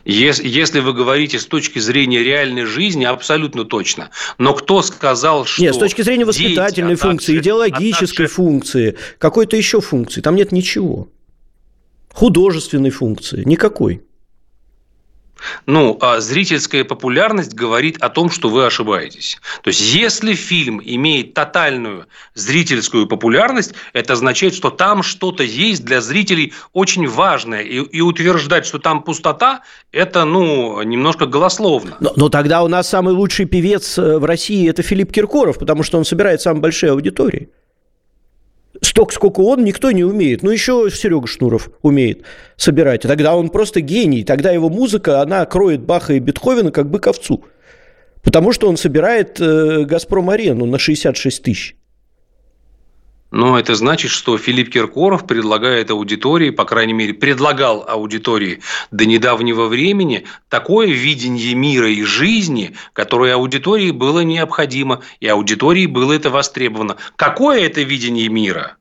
[0.04, 4.10] Если вы говорите с точки зрения реальной жизни, абсолютно точно.
[4.38, 5.62] Но кто сказал, что...
[5.62, 8.34] Нет, с точки зрения воспитательной дети, функции, также, идеологической а также...
[8.34, 11.08] функции, какой-то еще функции, там нет ничего.
[12.12, 14.02] Художественной функции, никакой.
[15.66, 19.38] Ну, а зрительская популярность говорит о том, что вы ошибаетесь.
[19.62, 26.00] То есть, если фильм имеет тотальную зрительскую популярность, это означает, что там что-то есть для
[26.00, 27.62] зрителей очень важное.
[27.62, 29.62] И, и утверждать, что там пустота,
[29.92, 31.96] это, ну, немножко голословно.
[32.00, 35.82] Но, но тогда у нас самый лучший певец э, в России– это Филипп Киркоров, потому
[35.82, 37.48] что он собирает самые большие аудитории.
[38.86, 40.44] Столько, сколько он, никто не умеет.
[40.44, 42.22] Ну, еще Серега Шнуров умеет
[42.56, 43.02] собирать.
[43.02, 44.22] Тогда он просто гений.
[44.22, 47.44] Тогда его музыка, она кроет Баха и Бетховена как бы ковцу.
[48.22, 51.76] Потому что он собирает э, «Газпром-арену» на 66 тысяч.
[53.36, 58.60] Но это значит, что Филипп Киркоров предлагает аудитории, по крайней мере, предлагал аудитории
[58.90, 66.14] до недавнего времени такое видение мира и жизни, которое аудитории было необходимо, и аудитории было
[66.14, 66.96] это востребовано.
[67.16, 68.78] Какое это видение мира?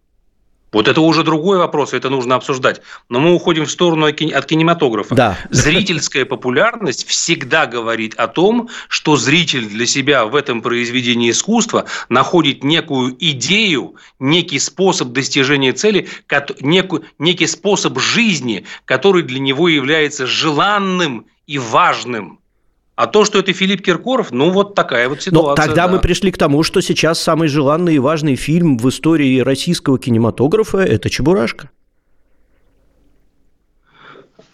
[0.71, 2.81] Вот это уже другой вопрос, это нужно обсуждать.
[3.07, 5.15] Но мы уходим в сторону от кинематографа.
[5.15, 5.37] Да.
[5.49, 12.63] Зрительская популярность всегда говорит о том, что зритель для себя в этом произведении искусства находит
[12.63, 16.09] некую идею, некий способ достижения цели,
[16.61, 22.39] некий способ жизни, который для него является желанным и важным.
[22.95, 25.49] А то, что это Филипп Киркоров, ну вот такая вот ситуация.
[25.49, 25.93] Но тогда да.
[25.93, 30.77] мы пришли к тому, что сейчас самый желанный и важный фильм в истории российского кинематографа–
[30.79, 31.69] это «Чебурашка».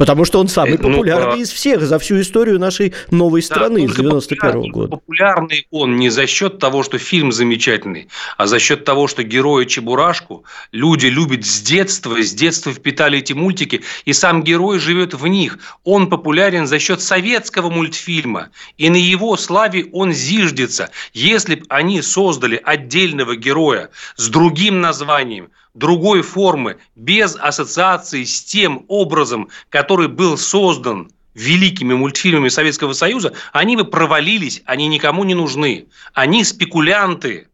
[0.02, 3.44] Потому что он самый э, ну, популярный ну, из всех за всю историю нашей новой
[3.44, 4.98] страны да, с 91 -го года.
[4.98, 9.66] Популярный он не за счет того, что фильм замечательный, а за счет того, что героя
[9.66, 15.28] Чебурашку люди любят с детства, с детства впитали эти мультики, и сам герой живет в
[15.28, 15.60] них.
[15.84, 18.50] Он популярен за счет советского мультфильма,
[18.80, 20.90] и на его славе он зиждется.
[21.14, 28.86] Если бы они создали отдельного героя с другим названием, другой формы, без ассоциации с тем
[28.88, 35.88] образом, который был создан великими мультфильмами Советского Союза, они бы провалились, они никому не нужны.
[36.14, 37.48] Они спекулянты.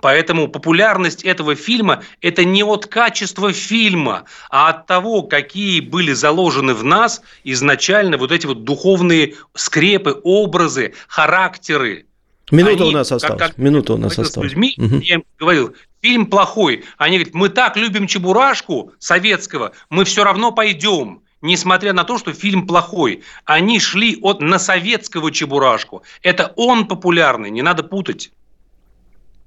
[0.00, 6.74] Поэтому популярность этого фильма– это не от качества фильма, а от того, какие были заложены
[6.74, 12.06] в нас изначально вот эти вот духовные скрепы, образы, характеры.
[12.50, 13.38] Минута Они, у нас осталась.
[13.38, 14.50] Как, как, Минута у нас осталась.
[14.50, 14.96] Людьми, угу.
[14.96, 16.84] Я им говорил, фильм плохой.
[16.96, 21.22] Они говорят, мы так любим Чебурашку советского, мы все равно пойдем.
[21.40, 26.02] Несмотря на то, что фильм плохой, они шли от на советского Чебурашку.
[26.22, 28.32] Это он популярный, не надо путать.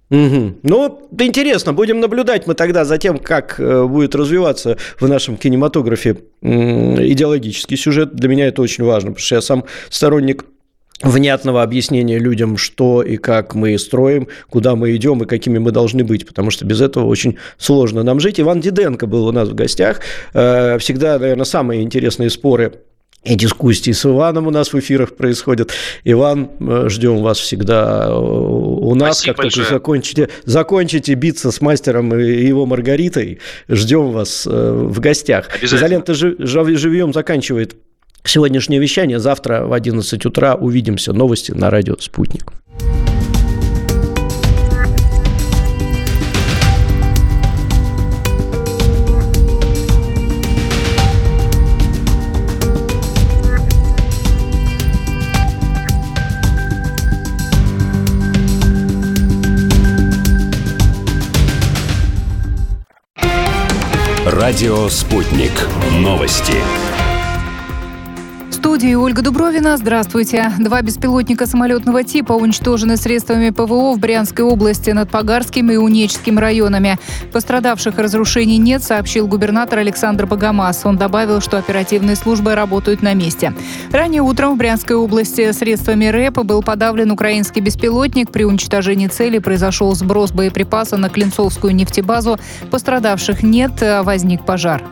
[0.10, 0.58] Угу.
[0.64, 6.18] Ну, интересно, будем наблюдать мы тогда за тем, как э, будет развиваться в нашем кинематографе
[6.42, 8.14] идеологический сюжет.
[8.14, 10.44] Для меня это очень важно, потому что я сам сторонник
[11.04, 16.04] внятного объяснения людям, что и как мы строим, куда мы идем и какими мы должны
[16.04, 18.40] быть, потому что без этого очень сложно нам жить.
[18.40, 20.02] Иван Диденко был у нас в гостях.
[20.34, 22.74] Э, всегда, наверное, самые интересные споры
[23.24, 25.72] и дискуссии с Иваном у нас в эфирах происходят.
[26.04, 29.18] Иван, э, ждем вас всегда э, у нас.
[29.18, 29.66] Спасибо как большое.
[29.66, 33.40] только закончите, закончите биться с мастером и его Маргаритой,
[33.70, 35.50] ждем вас в гостях.
[35.64, 37.76] Изолента живьем заканчивает
[38.30, 39.20] сегодняшнее вещание.
[39.20, 41.14] Завтра в 11 утра увидимся.
[41.14, 42.52] Новости на радио «Спутник».
[64.26, 65.52] Радио «Спутник».
[66.00, 66.56] Новости
[68.62, 69.76] студии Ольга Дубровина.
[69.76, 70.52] Здравствуйте.
[70.60, 77.00] Два беспилотника самолетного типа уничтожены средствами ПВО в Брянской области над Погарским и Унечским районами.
[77.34, 80.82] Пострадавших разрушений нет, сообщил губернатор Александр Богомаз.
[80.86, 83.52] Он добавил, что оперативные службы работают на месте.
[83.92, 88.32] Ранее утром в Брянской области средствами РЭП был подавлен украинский беспилотник.
[88.32, 92.38] При уничтожении цели произошел сброс боеприпаса на Клинцовскую нефтебазу.
[92.70, 94.84] Пострадавших нет, а возник пожар.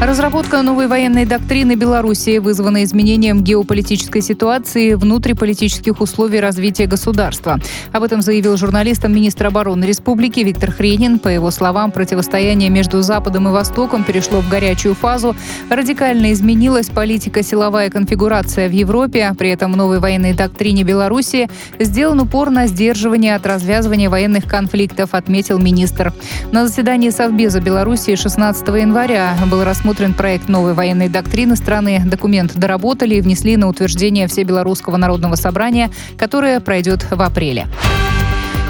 [0.00, 7.58] Разработка новой военной доктрины Белоруссии вызвана изменением геополитической ситуации внутриполитических условий развития государства.
[7.90, 11.18] Об этом заявил журналистам министр обороны республики Виктор Хренин.
[11.18, 15.34] По его словам, противостояние между Западом и Востоком перешло в горячую фазу.
[15.68, 19.34] Радикально изменилась политика силовая конфигурация в Европе.
[19.36, 25.58] При этом новой военной доктрине Белоруссии сделан упор на сдерживание от развязывания военных конфликтов, отметил
[25.58, 26.12] министр.
[26.52, 32.02] На заседании Совбеза Белоруссии 16 января был рассмотрен рассмотрен проект новой военной доктрины страны.
[32.04, 37.66] Документ доработали и внесли на утверждение Всебелорусского народного собрания, которое пройдет в апреле.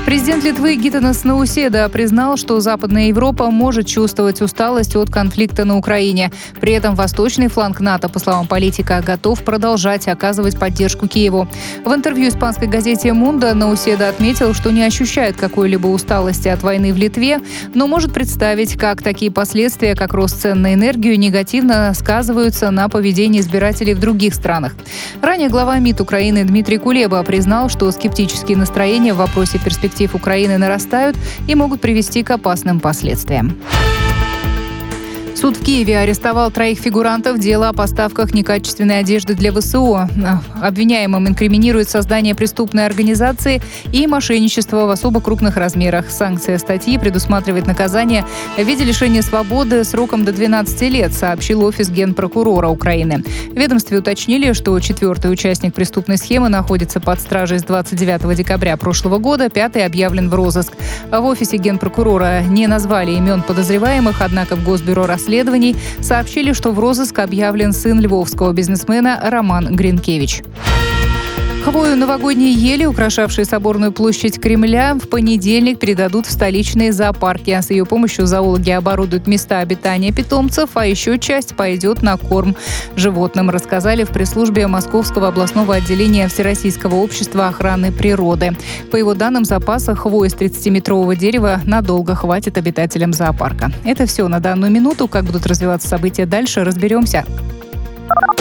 [0.08, 6.32] Президент Литвы Гитанас Науседа признал, что Западная Европа может чувствовать усталость от конфликта на Украине.
[6.62, 11.46] При этом восточный фланг НАТО, по словам политика, готов продолжать оказывать поддержку Киеву.
[11.84, 16.96] В интервью испанской газете «Мунда» Науседа отметил, что не ощущает какой-либо усталости от войны в
[16.96, 17.40] Литве,
[17.74, 23.40] но может представить, как такие последствия, как рост цен на энергию, негативно сказываются на поведении
[23.40, 24.74] избирателей в других странах.
[25.20, 30.58] Ранее глава МИД Украины Дмитрий Кулеба признал, что скептические настроения в вопросе перспектив перспектив Украины
[30.58, 31.16] нарастают
[31.48, 33.56] и могут привести к опасным последствиям.
[35.40, 40.00] Суд в Киеве арестовал троих фигурантов дела о поставках некачественной одежды для ВСУ.
[40.60, 43.62] Обвиняемым инкриминирует создание преступной организации
[43.92, 46.10] и мошенничество в особо крупных размерах.
[46.10, 48.24] Санкция статьи предусматривает наказание
[48.56, 53.22] в виде лишения свободы сроком до 12 лет, сообщил офис генпрокурора Украины.
[53.52, 59.18] В ведомстве уточнили, что четвертый участник преступной схемы находится под стражей с 29 декабря прошлого
[59.18, 60.72] года, пятый объявлен в розыск.
[61.12, 66.78] В офисе генпрокурора не назвали имен подозреваемых, однако в Госбюро расследования расследований сообщили, что в
[66.78, 70.42] розыск объявлен сын львовского бизнесмена Роман Гринкевич.
[71.70, 77.50] Хвою новогодней ели, украшавшей соборную площадь Кремля, в понедельник передадут в столичные зоопарки.
[77.50, 82.56] С ее помощью зоологи оборудуют места обитания питомцев, а еще часть пойдет на корм
[82.96, 88.56] животным, рассказали в пресс-службе Московского областного отделения Всероссийского общества охраны природы.
[88.90, 93.70] По его данным, запаса хвои с 30-метрового дерева надолго хватит обитателям зоопарка.
[93.84, 95.06] Это все на данную минуту.
[95.06, 97.26] Как будут развиваться события дальше, разберемся.